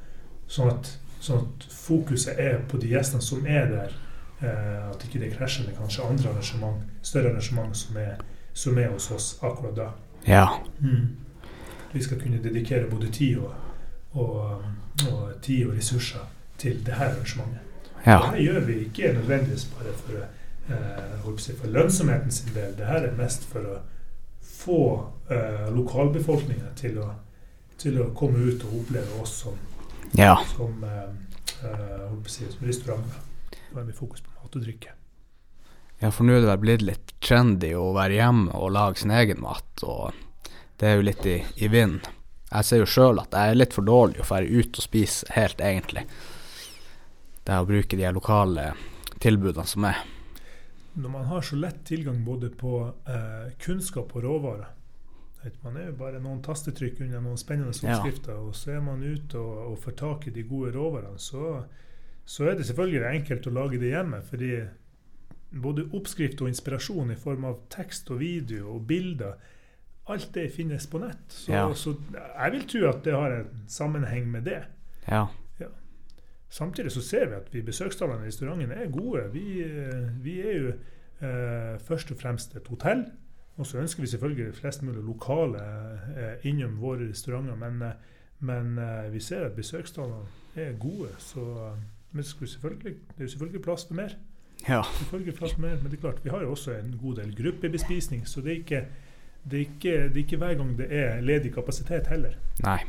sånn, 0.53 0.69
at, 0.75 0.91
sånn, 1.21 1.47
at, 1.47 1.65
fokuset 1.73 2.37
er 2.45 2.59
på 2.69 2.81
de 2.83 2.91
gjestene 2.93 3.25
som 3.25 3.47
er 3.47 3.71
der. 3.73 3.95
Eh, 4.43 4.91
at 4.91 5.07
ikke 5.07 5.23
det 5.23 5.31
krasjer 5.33 5.65
med 5.65 5.79
kanskje 5.81 6.11
andre 6.11 6.35
arrangement, 6.35 6.83
større 7.03 7.33
arrangement 7.33 7.73
som 7.77 7.97
er, 7.97 8.21
som 8.53 8.77
er 8.79 8.93
hos 8.93 9.09
oss 9.17 9.31
akkurat 9.41 9.81
da. 9.81 9.89
Ja. 10.29 10.45
Mm. 10.85 11.09
Vi 11.95 12.05
skal 12.05 12.21
kunne 12.21 12.43
dedikere 12.45 12.91
både 12.91 13.09
tid 13.17 13.39
og, 13.39 13.55
og 14.13 14.61
og 15.07 15.43
tid 15.43 15.67
og 15.67 15.77
ressurser 15.77 16.27
til 16.59 16.81
det 16.87 16.95
her 16.99 17.13
arrangementet. 17.13 17.65
Ja. 18.07 18.19
Det 18.33 18.43
gjør 18.43 18.61
vi 18.67 18.75
ikke 18.87 19.13
nødvendigvis 19.13 19.65
bare 19.77 19.95
for, 19.95 20.13
eh, 20.75 21.55
for 21.61 21.67
lønnsomheten 21.67 22.31
sin 22.31 22.55
del. 22.55 22.77
Det 22.79 22.87
her 22.87 23.07
er 23.07 23.17
mest 23.17 23.45
for 23.45 23.59
å 23.61 23.79
få 24.41 24.83
eh, 25.31 25.69
lokalbefolkninga 25.75 26.75
til, 26.77 27.01
til, 27.79 28.01
å 28.03 28.11
komme 28.15 28.39
ut 28.39 28.65
og 28.65 28.79
oppleve 28.83 29.23
oss 29.23 29.35
som, 29.45 29.59
ja. 30.19 30.37
som, 30.57 30.85
eh, 30.85 31.11
eh 31.65 32.29
som 32.29 32.67
restauranter. 32.67 33.27
Da 33.73 33.81
er 33.81 33.91
vi 33.91 33.93
fokus 33.93 34.21
på 34.21 34.31
mat 34.35 34.57
og 34.57 34.65
drikke. 34.65 34.95
Ja, 35.99 36.11
for 36.11 36.25
nå 36.25 36.37
er 36.37 36.45
det 36.45 36.53
vel 36.53 36.63
blitt 36.63 36.87
litt 36.87 37.15
trendy 37.25 37.73
å 37.75 37.91
være 37.97 38.21
hjemme 38.21 38.55
og 38.55 38.71
lage 38.77 39.03
sin 39.03 39.11
egen 39.11 39.41
mat, 39.43 39.83
og 39.83 40.15
det 40.79 40.87
er 40.87 41.01
jo 41.01 41.07
litt 41.09 41.27
i, 41.27 41.41
i 41.59 41.71
vinden. 41.71 42.18
Jeg 42.49 42.65
ser 42.65 42.81
jo 42.81 42.89
sjøl 42.89 43.21
at 43.21 43.35
jeg 43.37 43.53
er 43.53 43.59
litt 43.59 43.75
for 43.77 43.85
dårlig 43.85 44.23
å 44.23 44.29
dra 44.29 44.41
ut 44.41 44.79
og 44.81 44.85
spise 44.85 45.29
helt, 45.35 45.61
egentlig. 45.61 46.07
Det 47.45 47.53
er 47.53 47.65
å 47.65 47.69
bruke 47.69 47.97
de 47.97 48.09
lokale 48.13 48.71
tilbudene 49.21 49.69
som 49.69 49.85
er. 49.89 50.01
Når 50.99 51.13
man 51.13 51.29
har 51.29 51.45
så 51.45 51.59
lett 51.61 51.85
tilgang 51.87 52.25
både 52.25 52.51
på 52.51 52.81
eh, 52.89 53.53
kunnskap 53.63 54.17
og 54.17 54.25
råvarer 54.25 54.75
Man 55.63 55.77
er 55.79 55.87
jo 55.87 55.95
bare 56.01 56.19
noen 56.21 56.41
tastetrykk 56.43 57.05
unna 57.05 57.21
noen 57.23 57.39
spennende 57.39 57.71
oppskrifter, 57.71 58.35
ja. 58.35 58.41
og 58.43 58.57
så 58.59 58.73
er 58.75 58.81
man 58.83 59.05
ute 59.05 59.39
og, 59.39 59.61
og, 59.71 59.77
får 59.85 59.95
tak 60.01 60.27
i 60.27 60.33
de 60.35 60.43
gode 60.43 60.73
råvarene, 60.75 61.21
så, 61.23 61.63
så 62.27 62.49
er 62.51 62.59
det 62.59 62.67
selvfølgelig 62.67 63.07
enkelt 63.13 63.47
å 63.47 63.55
lage 63.55 63.79
det 63.81 63.93
hjemme. 63.93 64.19
fordi 64.27 64.51
både 65.51 65.87
oppskrift 65.97 66.43
og 66.43 66.51
inspirasjon 66.51 67.15
i 67.15 67.17
form 67.17 67.47
av 67.49 67.63
tekst 67.73 68.11
og 68.13 68.21
video 68.21 68.75
og 68.75 68.83
bilder 68.91 69.39
Alt 70.09 70.31
det 70.35 70.47
finnes 70.55 70.87
på 70.87 70.99
nett. 70.99 71.19
Så, 71.29 71.53
Ja. 71.53 71.75
så 71.75 71.95
jeg 72.15 72.53
vil 72.53 72.67
tro 72.69 72.89
at 72.89 73.05
det 73.05 73.13
har 73.13 73.31
en 73.41 73.63
sammenheng 73.69 74.31
med 74.31 74.43
det. 74.49 74.63
Ja. 75.09 75.27
Samtidig 76.51 76.93
så 76.93 77.01
ser 77.03 77.27
vi 77.29 77.35
at 77.35 77.49
vi 77.55 77.61
besøkstallene 77.63 78.25
i 78.25 78.29
restauranten 78.31 78.71
er 78.73 78.89
gode. 78.91 79.27
Vi, 79.33 79.61
eh, 79.63 80.25
vi 80.25 80.41
er 80.41 80.55
jo 80.59 80.69
eh, 81.21 81.79
først 81.85 82.11
og 82.11 82.17
fremst 82.21 82.57
et 82.57 82.69
hotell. 82.69 83.05
Og 83.57 83.67
så 83.67 83.79
ønsker 83.79 84.01
vi 84.01 84.07
selvfølgelig 84.07 84.55
flest 84.55 84.83
mulig 84.83 85.03
lokale 85.05 85.59
eh, 86.17 86.47
innom 86.49 86.79
våre 86.81 87.09
restauranter. 87.11 87.55
Men, 87.55 87.83
eh, 87.83 87.93
men 88.41 88.79
eh, 88.79 89.13
vi 89.13 89.21
ser 89.21 89.45
at 89.45 89.53
besøkstallene 89.53 90.25
er 90.57 90.73
gode. 90.81 91.09
Så 91.19 91.41
eh, 91.41 91.79
men 92.13 92.23
det 92.25 92.87
er 93.19 93.23
jo 93.23 93.29
selvfølgelig 93.29 93.63
plass 93.63 93.85
for 93.87 93.95
mer. 93.95 94.09
ja. 94.69 94.83
Selvfølgelig 94.99 95.35
plass 95.35 95.53
for 95.53 95.61
mer. 95.61 95.77
Men 95.83 95.91
det 95.91 95.97
er 95.99 96.01
klart, 96.01 96.25
vi 96.25 96.31
har 96.31 96.41
jo 96.41 96.51
også 96.51 96.73
en 96.79 96.99
god 97.03 97.17
del 97.17 97.35
gruppebespisning. 97.43 98.29
Så 98.29 98.41
det 98.41 98.53
er 98.53 98.57
ikke, 98.57 98.85
det 99.51 99.59
er 99.59 99.65
ikke, 99.67 99.93
det 100.09 100.17
er 100.17 100.25
ikke 100.25 100.41
hver 100.43 100.55
gang 100.59 100.75
det 100.79 100.89
er 100.93 101.21
ledig 101.25 101.53
kapasitet 101.55 102.11
heller. 102.13 102.37
Nei. 102.65 102.81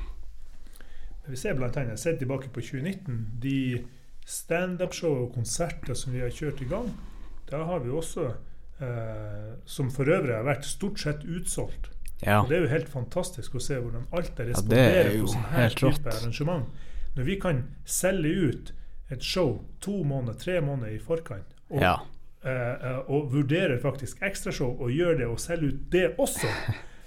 Men 1.24 1.32
Vi 1.32 1.38
ser 1.40 1.54
blant 1.58 1.78
annet, 1.78 1.96
jeg 1.98 2.00
ser 2.00 2.18
tilbake 2.20 2.50
på 2.54 2.62
2019, 2.62 3.20
de 3.44 3.86
standup-show 4.30 5.26
og 5.26 5.34
konserter 5.34 5.98
som 5.98 6.14
vi 6.14 6.24
har 6.24 6.34
kjørt 6.34 6.62
i 6.62 6.68
gang. 6.70 6.90
Da 7.50 7.64
har 7.66 7.80
vi 7.80 7.90
også, 7.90 8.28
eh, 8.82 9.54
som 9.66 9.90
for 9.92 10.10
øvrig 10.10 10.36
har 10.36 10.46
vært 10.46 10.66
stort 10.66 11.00
sett 11.00 11.24
utsolgt. 11.26 11.90
Ja. 12.26 12.42
Og 12.42 12.50
Det 12.50 12.58
er 12.58 12.62
jo 12.62 12.74
helt 12.74 12.90
fantastisk 12.90 13.56
å 13.56 13.62
se 13.64 13.78
hvordan 13.80 14.06
alt 14.12 14.40
er 14.40 14.52
responderer 14.52 15.14
ja, 15.16 15.22
på 15.22 15.34
sånn 15.34 15.50
her 15.54 15.70
type 15.70 16.12
arrangement. 16.12 16.66
Når 17.16 17.24
vi 17.24 17.36
kan 17.40 17.64
selge 17.86 18.34
ut 18.50 18.74
et 19.10 19.24
show 19.24 19.64
to 19.82 20.04
måneder, 20.04 20.38
tre 20.38 20.60
måneder 20.62 20.94
i 20.94 21.00
forkant, 21.00 21.56
og, 21.70 21.82
Ja. 21.82 21.96
Eh, 22.44 22.52
eh, 22.92 23.00
og 23.12 23.32
vurderer 23.34 23.80
faktisk 23.82 24.22
ekstrashow 24.22 24.76
og 24.82 24.92
gjør 24.92 25.18
det 25.18 25.28
og 25.28 25.40
selger 25.40 25.74
ut 25.74 25.82
det 25.92 26.06
også, 26.18 26.48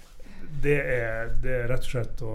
det 0.63 0.77
er, 0.79 1.31
det 1.43 1.55
er 1.63 1.67
rett 1.71 1.83
og 1.87 1.89
slett 1.95 2.21
å 2.23 2.33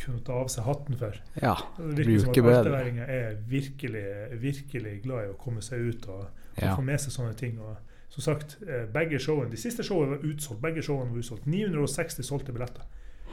kunne 0.00 0.22
ta 0.24 0.36
av 0.42 0.48
seg 0.52 0.64
hatten 0.68 0.96
for. 1.00 1.16
ja. 1.42 1.54
Det 1.78 2.06
virker 2.06 2.20
som 2.42 2.46
at 2.50 2.60
alteværinger 2.60 3.10
er 3.10 3.34
virkelig, 3.50 4.04
virkelig 4.40 4.94
glad 5.04 5.26
i 5.26 5.32
å 5.32 5.38
komme 5.40 5.62
seg 5.64 5.80
ut 5.90 6.06
og, 6.08 6.26
og 6.56 6.62
Ja. 6.62 6.74
få 6.76 6.82
med 6.86 7.00
seg 7.02 7.12
sånne 7.12 7.34
ting. 7.36 7.58
Og 7.60 7.76
som 8.08 8.22
sagt, 8.22 8.56
eh, 8.66 8.86
begge 8.92 9.18
showene, 9.20 9.50
De 9.50 9.56
siste 9.60 9.82
showene 9.84 10.14
var 10.16 10.22
utsolgt. 10.24 10.62
Begge 10.62 10.82
showene 10.82 11.10
var 11.10 11.18
utsolgt. 11.20 11.44
960 11.46 12.22
solgte 12.24 12.52
billetter. 12.52 12.82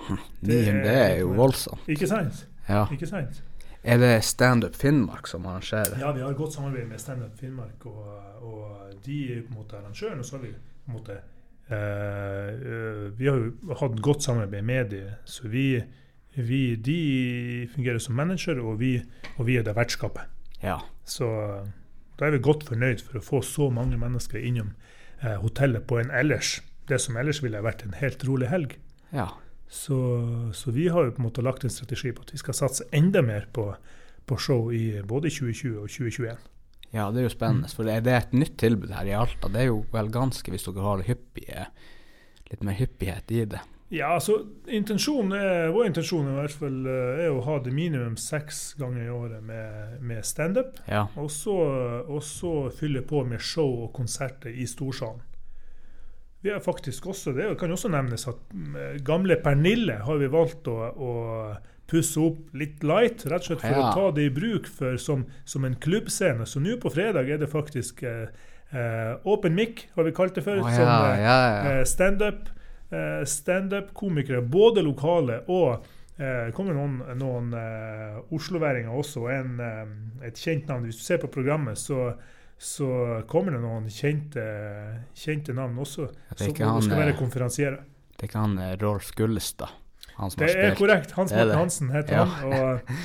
Det, 0.43 0.57
det 0.83 0.95
er 0.97 1.19
jo 1.21 1.29
voldsomt. 1.37 1.85
Ikke 1.87 2.07
sant? 2.07 2.47
Ja. 2.67 2.85
Ikke 2.91 3.07
sant? 3.07 3.43
Er 3.83 3.99
det 3.99 4.23
Standup 4.23 4.75
Finnmark 4.79 5.27
som 5.27 5.45
arrangerer? 5.45 5.97
Ja, 5.99 6.11
vi 6.15 6.21
har 6.23 6.33
godt 6.33 6.53
samarbeid 6.55 6.87
med 6.87 7.01
Standup 7.01 7.35
Finnmark, 7.39 7.85
og, 7.85 8.05
og 8.41 8.93
de 9.05 9.17
er 9.33 9.41
på 9.43 9.51
en 9.51 9.59
måte 9.59 9.77
arrangøren. 9.79 10.19
Og 10.19 10.25
så 10.25 10.37
har 10.37 10.45
vi 10.45 10.53
på 10.53 10.91
en 10.91 10.97
måte 10.97 11.17
eh, 11.67 12.49
eh, 12.53 13.03
Vi 13.19 13.27
har 13.27 13.41
jo 13.41 13.75
hatt 13.81 13.99
godt 14.01 14.23
samarbeid 14.23 14.63
med 14.63 14.89
dem, 14.95 15.11
så 15.25 15.51
vi, 15.51 15.67
vi 16.35 16.63
De 16.75 17.67
fungerer 17.75 17.99
som 17.99 18.15
manager, 18.15 18.63
og 18.63 18.79
vi, 18.79 18.95
og 19.37 19.47
vi 19.47 19.59
er 19.59 19.67
det 19.67 19.75
vertskapet. 19.75 20.31
Ja. 20.63 20.79
Så 21.03 21.27
da 22.19 22.27
er 22.27 22.37
vi 22.37 22.43
godt 22.45 22.63
fornøyd 22.69 23.03
for 23.03 23.19
å 23.19 23.25
få 23.25 23.43
så 23.43 23.67
mange 23.73 23.99
mennesker 23.99 24.39
innom 24.39 24.71
eh, 25.19 25.35
hotellet 25.43 25.83
på 25.89 25.99
en 25.99 26.13
ellers 26.13 26.61
det 26.87 26.99
som 26.99 27.17
ellers 27.19 27.41
ville 27.43 27.61
vært 27.63 27.85
en 27.85 27.95
helt 27.99 28.23
rolig 28.27 28.49
helg. 28.51 28.75
Ja. 29.13 29.29
Så, 29.67 29.97
så 30.53 30.71
vi 30.71 30.87
har 30.87 31.07
jo 31.07 31.13
på 31.15 31.23
en 31.23 31.27
måte 31.27 31.43
lagt 31.45 31.63
en 31.65 31.73
strategi 31.73 32.11
på 32.13 32.25
at 32.25 32.33
vi 32.33 32.41
skal 32.41 32.57
satse 32.57 32.85
enda 32.93 33.23
mer 33.25 33.47
på, 33.53 33.71
på 34.29 34.37
show 34.37 34.71
i 34.73 35.01
både 35.01 35.31
2020 35.33 35.79
og 35.81 35.89
2021. 35.89 36.37
ja, 36.93 37.09
det 37.11 37.23
er 37.23 37.27
jo 37.27 37.33
spennende. 37.33 37.71
For 37.73 37.89
er 37.89 38.03
det 38.05 38.13
et 38.13 38.33
nytt 38.37 38.57
tilbud 38.61 38.93
her 38.93 39.09
i 39.09 39.15
Alta? 39.17 39.49
Det 39.49 39.63
er 39.63 39.71
jo 39.71 39.83
vel 39.93 40.11
ganske 40.13 40.53
hvis 40.53 40.67
dere 40.67 40.85
har 40.85 41.05
hyppige, 41.07 41.67
litt 42.51 42.63
mer 42.63 42.77
hyppighet 42.77 43.33
i 43.33 43.45
det. 43.55 43.63
Ja, 43.93 44.15
altså 44.15 44.39
intensjonen 44.73 45.35
er, 45.37 45.67
Vår 45.73 45.85
intensjon 45.85 46.25
er 46.25 46.33
i 46.33 46.39
hvert 46.39 46.55
fall 46.63 46.87
eh, 46.89 47.25
er 47.25 47.33
å 47.33 47.43
ha 47.45 47.59
det 47.61 47.73
minimum 47.75 48.15
seks 48.17 48.61
ganger 48.79 49.03
i 49.05 49.11
året 49.13 49.43
med, 49.45 49.99
med 50.01 50.25
standup. 50.25 50.79
Ja. 50.89 51.07
Og 51.17 51.29
så 51.33 52.53
fylle 52.77 53.03
på 53.05 53.21
med 53.27 53.41
show 53.41 53.83
og 53.85 53.93
konserter 53.93 54.49
i 54.49 54.65
storsalen. 54.69 55.21
Vi 56.43 56.51
har 56.51 56.59
faktisk 56.59 57.05
også, 57.07 57.31
Det 57.35 57.45
kan 57.59 57.71
også 57.71 57.89
nevnes 57.93 58.27
at 58.27 58.39
mm, 58.51 58.75
gamle 59.07 59.37
Pernille 59.43 59.95
har 60.03 60.17
vi 60.19 60.27
valgt 60.27 60.67
å, 60.67 60.75
å 60.91 61.11
pusse 61.87 62.19
opp 62.19 62.49
litt 62.57 62.83
light, 62.83 63.23
rett 63.31 63.45
og 63.45 63.47
slett 63.53 63.61
for 63.63 63.75
Ja. 63.77 63.85
å 63.89 63.93
ta 63.95 64.09
det 64.17 64.25
i 64.27 64.33
bruk 64.33 64.67
for, 64.67 64.97
som, 64.99 65.23
som 65.45 65.63
en 65.67 65.75
klubbscene. 65.79 66.45
Så 66.49 66.59
nå 66.63 66.75
på 66.83 66.91
fredag 66.91 67.29
er 67.31 67.39
det 67.39 67.47
faktisk 67.51 68.03
eh, 68.07 68.27
eh, 68.73 69.13
open 69.29 69.55
mic, 69.55 69.85
har 69.95 70.03
vi 70.07 70.11
kalt 70.15 70.35
det 70.35 70.43
før. 70.43 70.59
Ja, 70.63 70.73
som, 70.75 70.91
eh, 70.91 71.23
ja, 71.23 71.37
ja. 71.47 71.73
eh, 71.79 71.83
standup. 71.87 72.49
Eh, 72.93 73.23
Standup-komikere, 73.25 74.41
både 74.45 74.83
lokale 74.85 75.39
og 75.49 75.85
eh, 76.19 76.45
det 76.49 76.53
kommer 76.53 76.75
noen, 76.77 76.99
noen 77.17 77.53
eh, 77.57 78.19
osloværinger 78.35 78.93
også, 78.93 79.23
en, 79.33 79.55
eh, 79.63 80.27
et 80.27 80.37
kjent 80.37 80.67
navn. 80.69 80.85
Hvis 80.89 80.99
du 81.01 81.05
ser 81.07 81.17
på 81.23 81.31
programmet, 81.33 81.79
så, 81.81 82.11
så 82.57 83.23
kommer 83.27 83.51
det 83.57 83.59
noen 83.63 83.89
kjente, 83.91 84.43
kjente 85.17 85.53
navn 85.53 85.77
også. 85.83 86.07
Som 86.37 86.53
han, 86.61 86.81
skal 86.85 86.99
være 87.01 87.13
eh, 87.15 87.19
konferansierer. 87.19 87.81
Det 88.13 88.23
er 88.23 88.29
ikke 88.31 88.43
han 88.45 88.57
eh, 88.61 88.75
Rolf 88.81 89.11
Gullestad, 89.17 89.73
han 90.15 90.31
som 90.31 90.43
Det 90.45 90.55
er 90.55 90.75
korrekt. 90.79 91.11
Hans 91.17 91.33
Morten. 91.33 91.57
Hansen 91.57 91.89
heter 91.91 92.13
Ja. 92.21 92.25
han. 92.25 92.53
og 92.53 92.95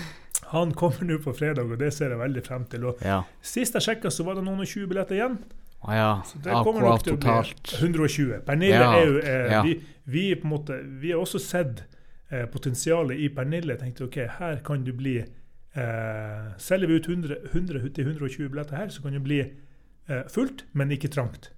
Han 0.48 0.72
kommer 0.72 1.04
nå 1.04 1.18
på 1.20 1.32
fredag, 1.36 1.66
og 1.68 1.78
det 1.78 1.90
ser 1.92 2.10
jeg 2.14 2.18
veldig 2.18 2.42
frem 2.46 2.64
til. 2.70 2.84
Og 2.86 3.02
Ja. 3.04 3.22
Sist 3.42 3.74
jeg 3.74 3.82
sjekka, 3.82 4.10
så 4.10 4.24
var 4.24 4.34
det 4.38 4.44
noen 4.44 4.60
og 4.60 4.66
20 4.66 4.86
billetter 4.88 5.16
igjen. 5.18 5.38
Ah, 5.82 5.94
ja. 5.94 6.22
Så 6.26 6.38
det 6.42 6.52
kommer 6.64 6.80
nok 6.82 7.02
til 7.04 7.14
å 7.14 7.18
bli 7.18 7.28
totalt. 7.28 7.74
120. 7.82 8.40
Pernille 8.46 8.78
Ja, 8.80 8.92
er 8.96 9.06
jo 9.06 9.18
eh, 9.18 9.62
vi, 9.64 9.74
vi, 10.06 10.34
på 10.34 10.48
en 10.48 10.50
måte, 10.54 10.78
vi 11.02 11.12
har 11.12 11.20
også 11.20 11.38
sett 11.38 11.84
eh, 12.30 12.46
potensialet 12.46 13.18
i 13.18 13.28
Pernille. 13.28 13.76
tenkte 13.78 14.04
ok, 14.08 14.16
her 14.38 14.56
kan 14.64 14.82
du 14.84 14.92
bli 14.92 15.18
eh, 15.78 16.48
Selger 16.58 16.90
vi 16.90 16.98
ut 16.98 17.08
100, 17.08 17.36
100 17.52 17.88
til 17.94 18.06
120 18.10 18.48
billetter 18.52 18.76
her, 18.80 18.88
så 18.94 19.02
kan 19.04 19.14
det 19.16 19.22
bli 19.24 19.38
eh, 19.44 20.24
fullt, 20.32 20.64
men 20.74 20.90
ikke 20.94 21.10
trangt. 21.14 21.50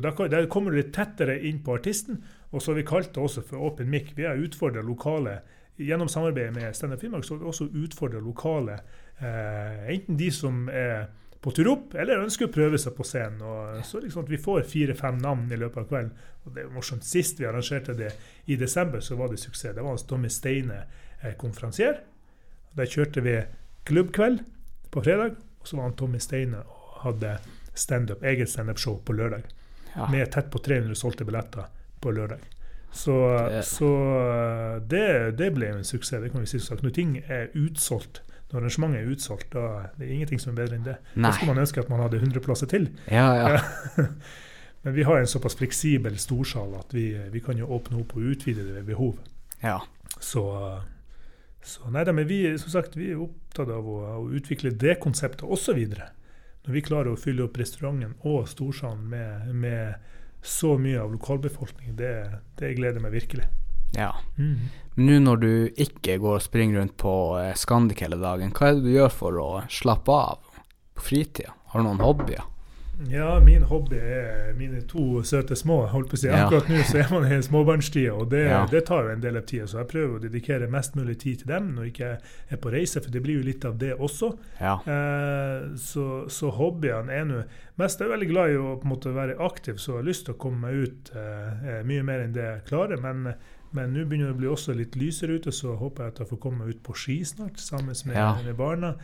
Da, 0.00 0.10
kan- 0.16 0.30
kommer 0.48 0.70
du 0.72 0.78
litt 0.78 0.92
tettere 0.96 1.34
inn 1.44 1.58
på 1.64 1.74
artisten. 1.76 2.22
Og 2.52 2.62
så 2.62 2.70
har 2.72 2.76
vi 2.80 2.86
kalt 2.88 3.12
det 3.14 3.22
også 3.22 3.42
for 3.44 3.60
Open 3.66 3.90
Mic. 3.92 4.12
Vi 4.16 4.24
har 4.28 4.36
utfordra 4.40 4.82
lokale 4.82 5.40
Gjennom 5.80 6.08
samarbeidet 6.12 6.52
med 6.52 6.74
Standup 6.76 7.00
Finnmark 7.00 7.24
så 7.24 7.34
har 7.34 7.38
vi 7.40 7.46
også 7.48 7.64
utfordra 7.72 8.18
lokale, 8.20 8.74
eh, 9.18 9.86
enten 9.94 10.18
de 10.20 10.26
som 10.30 10.66
er 10.68 11.06
på 11.40 11.54
tur 11.56 11.70
opp, 11.72 11.94
eller 11.96 12.20
ønsker 12.20 12.50
å 12.50 12.52
prøve 12.52 12.76
seg 12.76 12.92
på 12.98 13.06
scenen. 13.08 13.40
Og 13.40 13.78
så 13.88 14.02
liksom 14.02 14.26
at 14.26 14.28
Vi 14.28 14.36
får 14.36 14.66
fire-fem 14.68 15.16
navn 15.22 15.46
i 15.50 15.56
løpet 15.56 15.78
av 15.80 15.86
kvelden. 15.88 16.10
Og 16.44 16.52
det 16.54 16.64
er 16.66 16.68
morsomt. 16.74 17.04
Sist 17.08 17.40
vi 17.40 17.46
arrangerte 17.48 17.94
det 17.96 18.10
i 18.46 18.56
desember, 18.60 19.00
så 19.00 19.16
var 19.16 19.28
det 19.32 19.38
suksess. 19.40 19.72
Det 19.74 19.80
var 19.82 19.94
hans 19.94 20.04
Tommy 20.04 20.28
Steine 20.28 20.82
eh, 21.22 21.32
konferansier. 21.40 22.02
Der 22.76 22.86
kjørte 22.86 23.22
vi 23.24 23.36
klubbkveld 23.88 24.40
på 24.90 25.02
fredag, 25.04 25.36
og 25.60 25.66
så 25.68 25.76
var 25.76 25.88
han 25.88 25.96
Tommy 25.98 26.18
Steine 26.22 26.56
og 26.62 27.02
hadde 27.04 27.38
standup, 27.74 28.22
eget 28.22 28.48
standup-show 28.50 29.00
på 29.04 29.12
lørdag 29.12 29.42
Ja. 29.96 30.06
med 30.06 30.30
tett 30.32 30.50
på 30.50 30.58
300 30.62 30.94
solgte 30.94 31.24
billetter 31.24 31.64
på 32.00 32.10
lørdag. 32.14 32.38
Så, 32.92 33.14
Det- 33.48 33.64
så 33.64 34.80
det, 34.88 35.36
det 35.38 35.52
ble 35.54 35.66
en 35.68 35.84
suksess. 35.84 36.22
det 36.22 36.30
kan 36.32 36.40
vi 36.40 36.46
si 36.46 36.58
sagt. 36.58 36.82
Når 36.82 36.90
ting 36.94 37.16
er 37.28 37.48
utsolgt, 37.54 38.20
når 38.52 38.60
arrangementet 38.60 39.00
er 39.00 39.10
utsolgt, 39.12 39.50
da 39.52 39.86
det 39.98 40.08
er 40.08 40.12
ingenting 40.14 40.40
som 40.40 40.52
er 40.52 40.62
bedre 40.64 40.76
enn 40.76 40.84
det. 40.84 40.96
Da 41.16 41.30
skulle 41.32 41.54
man 41.54 41.62
ønske 41.62 41.80
at 41.80 41.88
man 41.90 42.00
hadde 42.00 42.18
100 42.20 42.40
plasser 42.40 42.66
til. 42.66 42.88
Ja, 43.10 43.32
ja. 43.34 43.60
Men 44.82 44.94
vi 44.94 45.02
har 45.04 45.18
en 45.20 45.26
såpass 45.26 45.54
fleksibel 45.56 46.16
storsal 46.18 46.74
at 46.78 46.94
vi, 46.94 47.12
vi 47.32 47.40
kan 47.40 47.58
jo 47.58 47.66
åpne 47.66 48.00
opp 48.00 48.14
og 48.16 48.22
utvide 48.32 48.62
det 48.66 48.74
ved 48.74 48.86
behov. 48.94 49.18
ja. 49.62 49.78
Så, 50.20 50.42
så 51.62 51.90
nei 51.92 52.04
da, 52.08 52.12
men 52.16 52.26
vi, 52.28 52.42
som 52.58 52.72
sagt, 52.72 52.96
vi 52.96 53.10
er 53.12 53.20
opptatt 53.20 53.68
av 53.68 53.86
å, 53.86 53.98
å 54.22 54.28
utvikle 54.32 54.72
det 54.80 54.96
konseptet 55.02 55.44
også 55.44 55.74
videre. 55.76 56.10
Når 56.66 56.76
vi 56.76 56.84
klarer 56.84 57.12
å 57.12 57.20
fylle 57.20 57.46
opp 57.46 57.58
restauranten 57.60 58.14
og 58.28 58.48
storsalen 58.48 59.06
med, 59.12 59.50
med 59.56 59.94
så 60.42 60.76
mye 60.80 61.00
av 61.02 61.12
lokalbefolkningen, 61.14 61.96
det, 61.96 62.12
det 62.60 62.74
gleder 62.78 63.02
meg 63.04 63.16
virkelig. 63.16 63.48
ja. 63.96 64.12
Mm. 64.38 64.70
Men 64.94 65.06
nå 65.06 65.18
når 65.24 65.40
du 65.40 65.52
ikke 65.80 66.18
går 66.20 66.38
og 66.38 66.44
springer 66.44 66.80
rundt 66.80 66.96
på 67.00 67.14
eh, 67.40 67.54
Scandic 67.56 68.02
hele 68.04 68.18
dagen, 68.20 68.52
hva 68.56 68.70
er 68.70 68.78
det 68.78 68.84
du 68.84 68.92
gjør 68.92 69.12
for 69.14 69.40
å 69.40 69.50
slappe 69.72 70.12
av 70.12 70.40
på 70.96 71.06
fritida? 71.06 71.54
Har 71.72 71.80
du 71.80 71.88
noen 71.88 72.02
hobbyer? 72.02 72.42
Ja, 73.08 73.40
min 73.40 73.62
hobby 73.62 73.96
er 73.96 74.52
mine 74.58 74.82
to 74.88 75.22
søte 75.24 75.56
små. 75.56 75.86
holdt 75.88 76.10
på 76.10 76.18
å 76.18 76.20
si. 76.20 76.26
Ja. 76.28 76.44
Akkurat 76.46 76.68
nå 76.68 76.82
så 76.84 76.98
er 77.00 77.06
man 77.10 77.24
i 77.32 77.38
småbarnstida, 77.42 78.12
og 78.12 78.28
det, 78.30 78.42
Ja. 78.50 78.66
det 78.70 78.84
tar 78.86 79.08
en 79.10 79.20
del 79.20 79.36
av 79.36 79.46
tida. 79.46 79.64
Så 79.66 79.78
jeg 79.78 79.88
prøver 79.88 80.18
å 80.18 80.22
dedikere 80.22 80.68
mest 80.70 80.94
mulig 80.96 81.18
tid 81.18 81.38
til 81.38 81.46
dem 81.48 81.70
når 81.74 81.84
jeg 81.84 81.92
ikke 81.94 82.10
er 82.50 82.56
på 82.56 82.72
reise, 82.72 83.00
for 83.00 83.10
det 83.10 83.22
blir 83.22 83.38
jo 83.40 83.46
litt 83.46 83.64
av 83.64 83.78
det 83.78 83.94
også. 83.98 84.36
Ja. 84.60 84.74
Eh, 84.84 85.76
så, 85.76 86.28
så 86.28 86.50
hobbyene 86.52 87.10
er 87.10 87.24
nå 87.24 87.42
Mest 87.80 88.00
er 88.02 88.10
veldig 88.12 88.28
glad 88.28 88.50
i 88.52 88.56
å 88.60 88.74
på 88.76 88.84
en 88.84 88.90
måte 88.92 89.14
være 89.14 89.38
aktiv, 89.40 89.78
så 89.80 89.94
jeg 89.94 89.96
har 90.02 90.08
lyst 90.10 90.24
til 90.26 90.34
å 90.34 90.38
komme 90.42 90.60
meg 90.60 90.74
ut 90.84 91.10
eh, 91.16 91.78
eh, 91.78 91.82
mye 91.88 92.02
mer 92.04 92.20
enn 92.20 92.34
det 92.34 92.42
jeg 92.44 92.64
klarer. 92.68 93.00
Men, 93.00 93.32
men 93.72 93.94
nå 93.94 94.04
begynner 94.04 94.28
det 94.28 94.34
å 94.34 94.40
bli 94.42 94.50
også 94.52 94.74
litt 94.76 94.96
lysere 95.00 95.38
ute, 95.40 95.50
så 95.50 95.78
håper 95.80 96.04
jeg 96.04 96.12
at 96.12 96.18
jeg 96.20 96.28
får 96.28 96.40
komme 96.42 96.58
meg 96.66 96.74
ut 96.74 96.82
på 96.84 96.92
ski 96.94 97.22
snart 97.24 97.56
sammen 97.56 97.96
med, 98.04 98.16
Ja. 98.16 98.34
med 98.44 98.56
barna. 98.58 98.96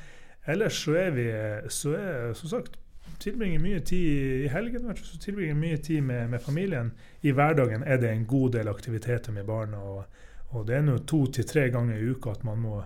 ellers 0.47 0.77
så 0.85 0.93
er 0.95 1.11
vi 1.11 1.25
så 1.73 1.95
er, 1.97 2.35
som 2.35 2.49
sagt, 2.53 2.77
tilbringer 3.23 3.63
mye 3.63 3.81
tid 3.81 4.45
i 4.45 4.49
helgen, 4.53 4.91
så 4.97 5.19
tilbringer 5.23 5.55
mye 5.59 5.77
tid 5.83 6.03
med, 6.03 6.31
med, 6.31 6.43
familien. 6.43 6.93
I 7.21 7.33
hverdagen 7.33 7.83
er 7.87 8.01
det 8.03 8.11
en 8.13 8.27
god 8.27 8.53
del 8.59 8.69
aktiviteter 8.69 9.33
med 9.33 9.47
barna. 9.47 9.79
og, 9.79 10.05
og 10.55 10.67
det 10.67 10.77
er 10.77 10.85
nå 10.87 10.99
to 10.99 11.27
til 11.27 11.47
tre 11.47 11.69
ganger 11.75 11.99
i 11.99 12.11
uka 12.13 12.31
at 12.37 12.45
man 12.47 12.61
må 12.63 12.83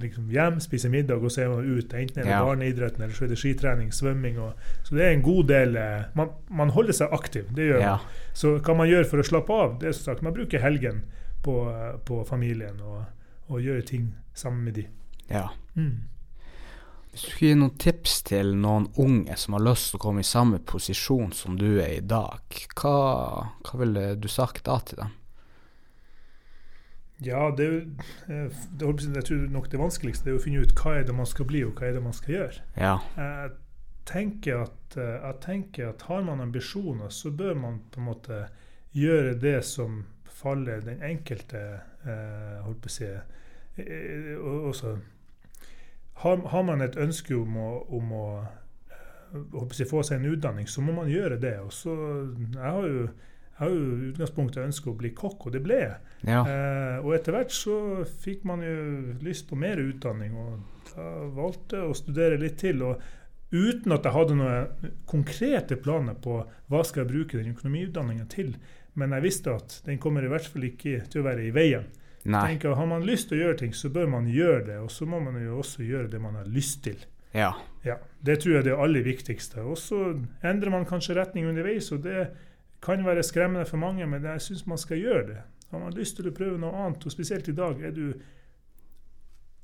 liksom 0.00 0.30
hjem, 0.30 0.60
spise 0.60 0.88
middag 0.90 1.22
og 1.22 1.30
man 1.38 1.68
ute. 1.78 1.98
Enten 1.98 2.18
er 2.18 2.24
det 2.24 2.30
ja. 2.30 2.42
barneidretten 2.44 3.02
eller 3.02 3.14
så 3.14 3.24
er 3.24 3.28
det 3.28 3.38
skitrening, 3.38 3.92
svømming. 3.92 4.38
Og, 4.38 4.52
så 4.82 4.96
det 4.96 5.04
er 5.04 5.10
en 5.10 5.22
god 5.22 5.44
del 5.48 5.76
eh, 5.76 6.08
man, 6.14 6.32
man 6.50 6.70
holder 6.70 6.92
seg 6.92 7.12
aktiv. 7.12 7.44
det 7.54 7.68
gjør 7.68 7.80
ja. 7.80 7.90
man. 7.96 8.24
Så 8.34 8.56
hva 8.58 8.74
man 8.74 8.90
gjør 8.90 9.04
for 9.10 9.22
å 9.22 9.26
slappe 9.26 9.52
av, 9.52 9.76
det 9.80 9.88
er 9.88 9.92
som 9.92 10.10
sagt, 10.10 10.22
man 10.22 10.34
bruker 10.34 10.58
helgen 10.58 11.04
på, 11.44 11.54
på 12.04 12.24
familien 12.24 12.80
og, 12.80 13.04
og 13.46 13.62
gjøre 13.62 13.86
ting 13.86 14.14
sammen 14.34 14.64
med 14.64 14.80
de. 14.80 14.88
Ja. 15.30 15.48
Mm. 15.74 16.08
Hvis 17.14 17.22
du 17.22 17.30
skulle 17.30 17.50
gi 17.52 17.58
noen 17.60 17.76
tips 17.78 18.14
til 18.26 18.48
noen 18.58 18.88
unge 18.98 19.36
som 19.38 19.54
har 19.54 19.62
lyst 19.62 19.92
til 19.92 20.00
å 20.00 20.02
komme 20.02 20.24
i 20.24 20.26
samme 20.26 20.58
posisjon 20.66 21.30
som 21.30 21.54
du 21.54 21.76
er 21.78 22.00
i 22.00 22.06
dag, 22.10 22.56
hva, 22.74 22.94
hva 23.62 23.78
ville 23.78 24.02
du 24.18 24.26
sagt 24.26 24.64
da 24.66 24.80
til 24.82 24.98
dem? 25.04 25.12
Ja, 27.22 27.44
det 27.54 27.68
er 27.68 27.70
jo 27.70 27.84
eh, 28.26 28.64
Jeg 29.14 29.26
tror 29.28 29.44
nok 29.54 29.70
det 29.70 29.78
vanskeligste 29.78 30.32
er 30.32 30.40
å 30.40 30.42
finne 30.42 30.66
ut 30.66 30.74
hva 30.74 30.96
er 30.98 31.06
det 31.06 31.14
man 31.14 31.30
skal 31.30 31.46
bli, 31.46 31.62
og 31.62 31.78
hva 31.78 31.86
er 31.86 31.94
det 31.94 32.02
man 32.02 32.18
skal 32.18 32.34
gjøre. 32.34 32.66
Ja. 32.82 32.96
Jeg, 33.14 33.54
tenker 34.10 34.66
at, 34.66 34.98
eh, 34.98 35.14
jeg 35.14 35.40
tenker 35.46 35.94
at 35.94 36.02
har 36.10 36.26
man 36.26 36.42
ambisjoner, 36.42 37.14
så 37.14 37.30
bør 37.30 37.54
man 37.54 37.80
på 37.94 38.02
en 38.02 38.10
måte 38.10 38.42
gjøre 38.90 39.38
det 39.38 39.60
som 39.70 40.02
faller 40.26 40.82
den 40.82 40.98
enkelte 41.02 41.62
eh, 42.02 42.58
holdt 42.66 42.82
på 42.82 42.90
å 42.90 42.98
si, 42.98 43.14
eh, 43.78 44.34
også 44.42 44.96
har, 46.22 46.42
har, 46.52 46.62
man 46.62 46.84
et 46.84 46.96
ønske 47.00 47.34
om 47.36 47.56
å, 47.58 47.68
om 47.98 48.12
å 48.14 48.26
si, 49.74 49.86
få 49.88 50.02
seg 50.06 50.20
en 50.20 50.32
utdanning, 50.34 50.68
så 50.70 50.84
må 50.84 50.94
man 50.96 51.10
gjøre 51.10 51.40
det. 51.42 51.56
Og 51.64 51.72
så, 51.74 51.94
jeg 52.54 52.64
har 52.64 52.88
jo 52.88 53.06
jeg 53.54 53.68
har 53.68 53.70
jo 53.70 54.06
utgangspunktet 54.08 54.64
ønsket 54.64 54.90
å 54.90 54.96
bli 54.98 55.10
kokk, 55.14 55.44
og 55.46 55.52
det 55.54 55.60
ble 55.62 55.76
jeg. 55.78 56.14
Ja. 56.26 56.40
Eh, 56.42 56.96
og 57.04 57.12
etter 57.14 57.36
hvert 57.36 57.52
så 57.54 57.76
fikk 58.24 58.42
man 58.50 58.64
jo 58.66 58.78
lyst 59.22 59.46
på 59.46 59.58
mer 59.58 59.78
utdanning, 59.78 60.34
og 60.34 60.88
da 60.88 61.04
valgte 61.36 61.78
jeg 61.78 61.92
å 61.92 61.98
studere 62.00 62.40
litt 62.40 62.58
til. 62.58 62.82
og 62.82 63.04
Uten 63.54 63.94
at 63.94 64.08
jeg 64.08 64.16
hadde 64.16 64.38
noen 64.40 64.96
konkrete 65.06 65.78
planer 65.78 66.18
på 66.18 66.40
hva 66.42 66.80
skal 66.82 67.04
jeg 67.04 67.12
bruke 67.12 67.38
den 67.38 67.54
økonomiutdanninga 67.54 68.26
til. 68.32 68.56
Men 68.98 69.14
jeg 69.14 69.26
visste 69.28 69.54
at 69.54 69.78
den 69.86 70.02
kommer 70.02 70.26
i 70.26 70.32
hvert 70.32 70.50
fall 70.50 70.66
ikke 70.66 71.04
til 71.12 71.22
å 71.22 71.28
være 71.28 71.46
i 71.46 71.54
veien. 71.54 71.86
Nei. 72.24 72.46
Tenker, 72.48 72.72
har 72.78 72.86
man 72.88 73.04
lyst 73.04 73.28
til 73.28 73.36
å 73.36 73.42
gjøre 73.42 73.58
ting, 73.60 73.74
så 73.76 73.90
bør 73.92 74.08
man 74.08 74.28
gjøre 74.32 74.62
det. 74.70 74.78
Og 74.80 74.92
så 74.92 75.04
må 75.08 75.20
man 75.20 75.36
jo 75.42 75.58
også 75.60 75.84
gjøre 75.84 76.08
det 76.12 76.20
man 76.24 76.38
har 76.40 76.48
lyst 76.48 76.80
til. 76.86 77.02
Ja. 77.36 77.50
ja 77.84 77.98
det 78.24 78.38
tror 78.40 78.54
jeg 78.54 78.62
er 78.62 78.68
det 78.70 78.78
aller 78.86 79.04
viktigste. 79.04 79.64
Og 79.68 79.76
så 79.78 80.00
endrer 80.40 80.72
man 80.72 80.88
kanskje 80.88 81.18
retning 81.18 81.50
underveis, 81.50 81.90
og 81.92 82.00
det 82.06 82.30
kan 82.84 83.04
være 83.04 83.24
skremmende 83.26 83.68
for 83.68 83.80
mange, 83.82 84.06
men 84.08 84.24
jeg 84.24 84.46
syns 84.46 84.64
man 84.70 84.80
skal 84.80 85.02
gjøre 85.02 85.26
det. 85.34 85.42
Har 85.74 85.84
man 85.84 85.98
lyst 85.98 86.16
til 86.16 86.30
å 86.30 86.34
prøve 86.36 86.56
noe 86.60 86.72
annet, 86.86 87.04
og 87.04 87.12
spesielt 87.12 87.48
i 87.52 87.56
dag, 87.60 87.84
er 87.84 87.92
du 87.92 88.08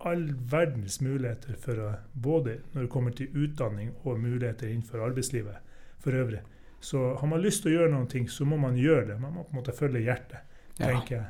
all 0.05 0.29
verdens 0.53 1.01
muligheter 1.05 1.57
for 1.61 1.81
å 1.81 1.89
Både 2.13 2.59
når 2.73 2.87
det 2.87 2.93
kommer 2.93 3.17
til 3.17 3.33
utdanning 3.37 3.93
og 4.05 4.21
muligheter 4.21 4.69
innenfor 4.69 5.05
arbeidslivet 5.05 5.77
for 6.01 6.17
øvrig. 6.17 6.41
Så 6.81 7.15
har 7.21 7.29
man 7.29 7.41
lyst 7.41 7.65
til 7.65 7.73
å 7.73 7.79
gjøre 7.79 7.93
noen 7.93 8.09
ting, 8.09 8.29
så 8.29 8.45
må 8.45 8.57
man 8.61 8.77
gjøre 8.77 9.13
det. 9.13 9.21
Man 9.21 9.37
må 9.37 9.45
på 9.45 9.55
en 9.55 9.61
måte 9.61 9.77
følge 9.77 10.05
hjertet, 10.05 10.49
tenker 10.77 11.17
jeg 11.17 11.29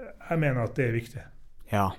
jeg 0.00 0.40
mener 0.40 0.62
at 0.64 0.76
det 0.78 0.86
er 0.88 0.96
viktig. 0.96 1.26
Ja. 1.72 1.90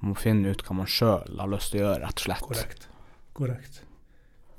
Man 0.00 0.12
må 0.12 0.20
finne 0.20 0.52
ut 0.52 0.62
hva 0.66 0.76
man 0.76 0.90
sjøl 0.90 1.40
har 1.40 1.50
lyst 1.50 1.72
til 1.72 1.82
å 1.82 1.86
gjøre, 1.86 2.02
rett 2.04 2.20
og 2.20 2.26
slett. 2.28 2.46
Korrekt. 2.46 2.88
Korrekt. 3.36 3.82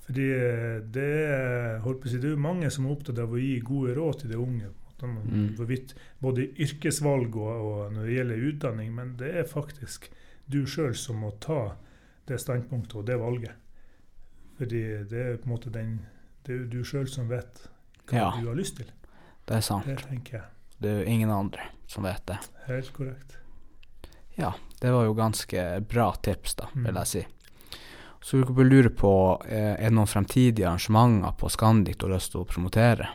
Fordi 0.08 0.25
eh, 0.32 0.75
det 0.95 1.12
holdt 1.84 2.01
på 2.01 2.08
å 2.08 2.12
si, 2.12 2.19
det 2.23 2.32
er 2.32 2.41
mange 2.41 2.69
som 2.71 2.88
er 2.88 2.95
opptatt 2.95 3.19
av 3.19 3.34
å 3.36 3.41
gi 3.41 3.58
gode 3.65 3.95
råd 3.97 4.21
til 4.21 4.34
de 4.34 4.39
unge. 4.39 4.73
Mm. 4.97 5.53
Både 6.23 6.47
yrkesvalg 6.58 7.36
og, 7.38 7.49
og, 7.53 7.82
når 7.93 8.08
det 8.08 8.15
gjelder 8.15 8.45
utdanning, 8.49 8.93
men 8.95 9.13
det 9.19 9.34
er 9.43 9.49
faktisk 9.49 10.08
du 10.49 10.63
sjøl 10.65 10.95
som 10.97 11.21
må 11.21 11.36
ta 11.43 11.75
det 12.27 12.39
standpunktet 12.41 12.95
og 12.97 13.06
det 13.10 13.19
valget. 13.21 13.60
Fordi 14.58 14.84
det 15.12 15.21
er 15.21 15.38
på 15.38 15.51
en 15.51 15.53
måte 15.53 15.73
den, 15.73 15.99
det 16.47 16.56
er 16.56 16.69
du 16.71 16.80
sjøl 16.88 17.06
som 17.12 17.30
vet 17.30 17.67
hva 18.10 18.17
ja. 18.17 18.30
du 18.39 18.47
har 18.49 18.58
lyst 18.58 18.80
til. 18.80 18.89
Det 19.47 19.60
er 19.60 19.65
sant. 19.67 19.86
Det 19.86 19.99
tenker 20.08 20.39
jeg. 20.39 20.47
Det 20.77 20.91
er 20.91 21.01
jo 21.01 21.15
ingen 21.15 21.31
andre 21.33 21.71
som 21.87 22.05
vet 22.05 22.25
det. 22.27 22.37
Helt 22.67 22.93
korrekt. 22.93 23.37
Ja, 24.37 24.53
det 24.81 24.91
var 24.91 25.07
jo 25.07 25.13
ganske 25.17 25.79
bra 25.89 26.11
tips, 26.21 26.55
da, 26.59 26.67
vil 26.73 26.91
mm. 26.91 26.99
jeg 27.01 27.11
si. 27.13 27.23
Så 28.21 28.37
vi 28.37 28.43
kan 28.43 28.69
lure 28.69 28.89
på, 28.89 29.13
eh, 29.47 29.73
er 29.73 29.87
det 29.89 29.95
noen 29.95 30.09
fremtidige 30.09 30.67
arrangementer 30.67 31.33
på 31.39 31.49
Scandic 31.49 31.97
du 31.97 32.05
har 32.05 32.17
lyst 32.17 32.33
til 32.33 32.43
å 32.43 32.49
promotere? 32.49 33.09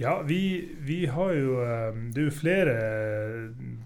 Ja, 0.00 0.16
vi, 0.26 0.74
vi, 0.82 1.04
har 1.06 1.32
jo 1.38 1.60
eh, 1.62 1.98
Det 2.10 2.22
er 2.22 2.26
jo 2.26 2.34
flere, 2.34 2.76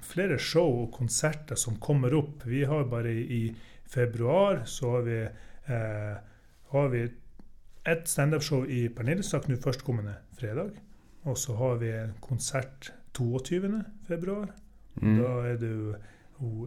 flere, 0.08 0.38
show 0.40 0.84
og 0.84 0.92
konserter 0.96 1.58
som 1.60 1.76
kommer 1.76 2.16
opp. 2.16 2.46
Vi 2.48 2.62
har 2.64 2.88
bare 2.88 3.12
i 3.12 3.42
februar 3.88 4.62
så 4.64 4.96
har 4.96 5.02
vi, 5.04 5.20
eh, 5.68 6.16
har 6.72 6.88
vi 6.94 7.04
et 7.88 8.08
standup-show 8.08 8.64
i 8.64 8.86
Pernillesak 8.88 9.48
nå 9.48 9.60
førstkommende 9.60 10.16
fredag. 10.40 10.76
Og 11.26 11.38
så 11.38 11.56
har 11.58 11.80
vi 11.82 11.90
en 11.92 12.14
konsert 12.20 12.92
22. 13.18 13.82
februar. 14.06 14.52
Mm. 15.02 15.18
Da 15.18 15.34
er 15.48 15.56
det 15.60 15.70
jo 15.70 15.94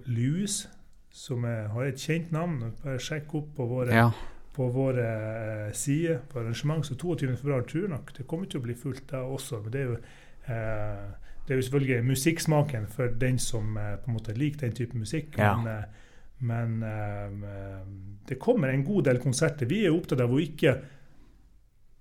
Louis 0.05 0.67
som 1.11 1.43
er, 1.43 1.67
har 1.71 1.87
et 1.87 1.99
kjent 1.99 2.31
navn. 2.31 2.59
Bare 2.83 2.99
sjekk 3.01 3.35
opp 3.39 3.49
på 3.57 3.67
våre, 3.67 3.95
ja. 3.95 4.11
på 4.55 4.67
våre 4.71 5.07
uh, 5.07 5.73
sider 5.75 6.21
på 6.29 6.39
arrangement. 6.39 6.85
Så 6.87 6.95
22. 6.95 7.35
februar 7.37 7.65
tror 7.67 7.87
jeg 7.87 7.93
nok 7.95 8.13
det 8.17 8.27
kommer 8.27 8.51
til 8.51 8.61
å 8.61 8.67
bli 8.67 8.77
fullt 8.79 9.09
da 9.11 9.25
også. 9.27 9.61
Men 9.65 9.73
det 9.73 9.81
er 9.81 9.89
jo, 9.89 9.97
eh, 10.45 11.33
det 11.47 11.53
er 11.53 11.59
jo 11.59 11.67
selvfølgelig 11.67 12.07
musikksmaken 12.11 12.87
for 12.91 13.19
den 13.25 13.39
som 13.39 13.75
eh, 13.77 13.97
på 13.99 14.11
en 14.11 14.17
måte 14.17 14.37
liker 14.37 14.65
den 14.65 14.77
type 14.77 14.97
musikk. 14.97 15.35
Ja. 15.37 15.55
Men, 15.59 16.79
men 16.81 17.43
det 18.27 18.39
kommer 18.41 18.71
en 18.71 18.85
god 18.87 19.03
del 19.11 19.19
konserter. 19.21 19.69
Vi 19.69 19.83
er 19.85 19.93
opptatt 19.93 20.23
av 20.23 20.31
å 20.33 20.39
ikke 20.41 20.79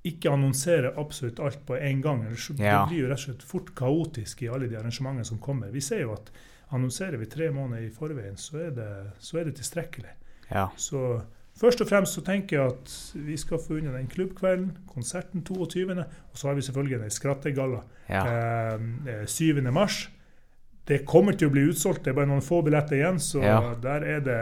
ikke 0.07 0.31
annonsere 0.33 0.95
absolutt 1.01 1.41
alt 1.45 1.65
på 1.69 1.77
en 1.77 2.01
gang. 2.05 2.23
Ellers 2.27 2.49
ja. 2.57 2.81
Det 2.81 2.93
blir 2.93 3.03
jo 3.03 3.11
rett 3.11 3.21
og 3.21 3.27
slett 3.27 3.45
fort 3.45 3.75
kaotisk 3.77 4.45
i 4.47 4.49
alle 4.49 4.71
de 4.71 4.79
arrangementene 4.81 5.27
som 5.29 5.41
kommer. 5.43 5.73
Vi 5.75 5.83
ser 5.85 6.07
jo 6.07 6.15
at 6.15 6.31
annonserer 6.71 7.19
vi 7.21 7.29
tre 7.29 7.51
måneder 7.53 7.85
i 7.85 7.93
forveien, 7.93 8.39
så 8.39 8.65
er 8.67 8.73
det, 8.77 8.89
så 9.21 9.41
er 9.41 9.51
det 9.51 9.59
tilstrekkelig. 9.59 10.15
Ja. 10.51 10.69
Så 10.81 11.21
først 11.61 11.83
og 11.85 11.91
fremst 11.91 12.17
så 12.17 12.23
tenker 12.25 12.57
jeg 12.57 12.77
at 12.77 12.95
vi 13.27 13.37
skal 13.41 13.61
få 13.61 13.81
unna 13.81 13.93
den 13.99 14.09
klubbkvelden, 14.11 14.71
konserten 14.89 15.45
22., 15.45 15.99
og 15.99 16.39
så 16.39 16.49
har 16.49 16.57
vi 16.57 16.65
selvfølgelig 16.69 17.03
den 17.03 17.13
skrattegalla 17.19 17.83
ja. 18.09 18.25
eh, 18.25 19.27
7. 19.27 19.59
Eh, 19.59 19.71
mars. 19.75 20.07
Det 20.91 21.05
kommer 21.07 21.37
til 21.39 21.51
å 21.51 21.53
bli 21.55 21.69
utsolgt, 21.71 22.03
det 22.05 22.15
er 22.15 22.17
bare 22.17 22.31
noen 22.31 22.43
få 22.43 22.63
billetter 22.67 22.97
igjen. 22.97 23.21
Så 23.23 23.43
ja. 23.45 23.61
der 23.79 24.07
er 24.17 24.25
det 24.27 24.39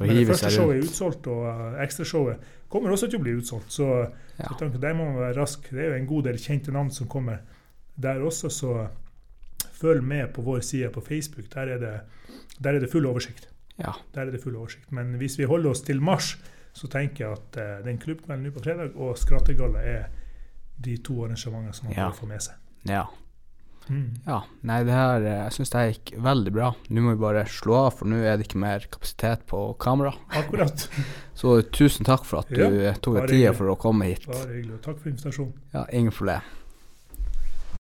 det 0.00 0.24
første 0.26 0.50
showet 0.50 0.78
er 0.80 0.86
utsolgt, 0.88 1.28
og 1.30 1.44
uh, 1.46 1.76
ekstrashowet 1.84 2.48
kommer 2.72 2.94
også 2.94 3.10
til 3.10 3.20
å 3.20 3.24
bli 3.26 3.36
utsolgt. 3.36 3.72
Så, 3.74 3.86
ja. 4.38 4.48
så 4.48 4.68
der 4.72 4.96
må 4.96 5.06
man 5.10 5.20
være 5.20 5.36
rask. 5.40 5.68
Det 5.70 5.84
er 5.84 5.92
jo 5.92 6.00
en 6.00 6.10
god 6.10 6.28
del 6.30 6.40
kjente 6.40 6.74
navn 6.74 6.90
som 6.94 7.10
kommer 7.12 7.42
der 8.02 8.24
også, 8.24 8.48
så 8.48 8.74
følg 9.76 10.04
med 10.06 10.32
på 10.34 10.44
vår 10.46 10.62
side 10.64 10.90
på 10.94 11.02
Facebook. 11.04 11.50
Der 11.52 11.74
er 11.74 11.82
det, 11.82 11.94
der 12.58 12.78
er 12.78 12.80
det 12.80 12.90
full 12.92 13.06
oversikt. 13.06 13.48
Ja. 13.78 13.92
Der 14.14 14.26
er 14.26 14.32
det 14.32 14.42
full 14.42 14.56
oversikt. 14.56 14.92
Men 14.92 15.14
hvis 15.20 15.38
vi 15.38 15.48
holder 15.48 15.70
oss 15.70 15.84
til 15.84 16.00
mars, 16.00 16.36
så 16.72 16.88
tenker 16.88 17.26
jeg 17.26 17.32
at 17.32 17.58
uh, 17.60 17.84
den 17.84 17.98
klubbkvelden 18.00 18.46
nå 18.46 18.52
på 18.54 18.62
fredag 18.64 18.96
og 18.96 19.18
Skrattegalla 19.20 19.82
er 19.84 20.04
de 20.82 20.96
to 21.04 21.18
arrangementene 21.26 21.74
som 21.76 21.90
man 21.90 21.98
ja. 21.98 22.08
får 22.08 22.22
få 22.22 22.30
med 22.30 22.44
seg. 22.46 22.54
Ja. 22.88 23.04
Mm. 23.88 24.22
Ja, 24.26 24.38
nei, 24.68 24.78
det 24.86 24.94
her 24.94 25.24
eh, 25.26 25.40
Jeg 25.42 25.54
syns 25.56 25.72
det 25.74 25.82
gikk 25.90 26.12
veldig 26.22 26.52
bra. 26.54 26.70
Nå 26.88 27.04
må 27.04 27.14
vi 27.16 27.22
bare 27.24 27.44
slå 27.50 27.78
av, 27.80 27.90
for 27.98 28.10
nå 28.10 28.20
er 28.22 28.38
det 28.38 28.46
ikke 28.48 28.62
mer 28.62 28.86
kapasitet 28.92 29.44
på 29.50 29.64
kamera. 29.82 30.14
Akkurat. 30.38 30.86
Så 31.40 31.58
tusen 31.74 32.06
takk 32.08 32.26
for 32.28 32.44
at 32.44 32.52
du 32.52 32.62
ja, 32.62 32.94
tok 33.02 33.22
deg 33.22 33.34
tida 33.34 33.54
for 33.58 33.72
å 33.72 33.78
komme 33.80 34.12
hit. 34.12 34.26
Bare 34.30 34.50
hyggelig. 34.54 34.80
Takk 34.84 35.00
for 35.02 35.12
invitasjonen. 35.12 35.54
Ja, 35.74 35.86
ingen 35.90 36.14
problem. 36.14 36.50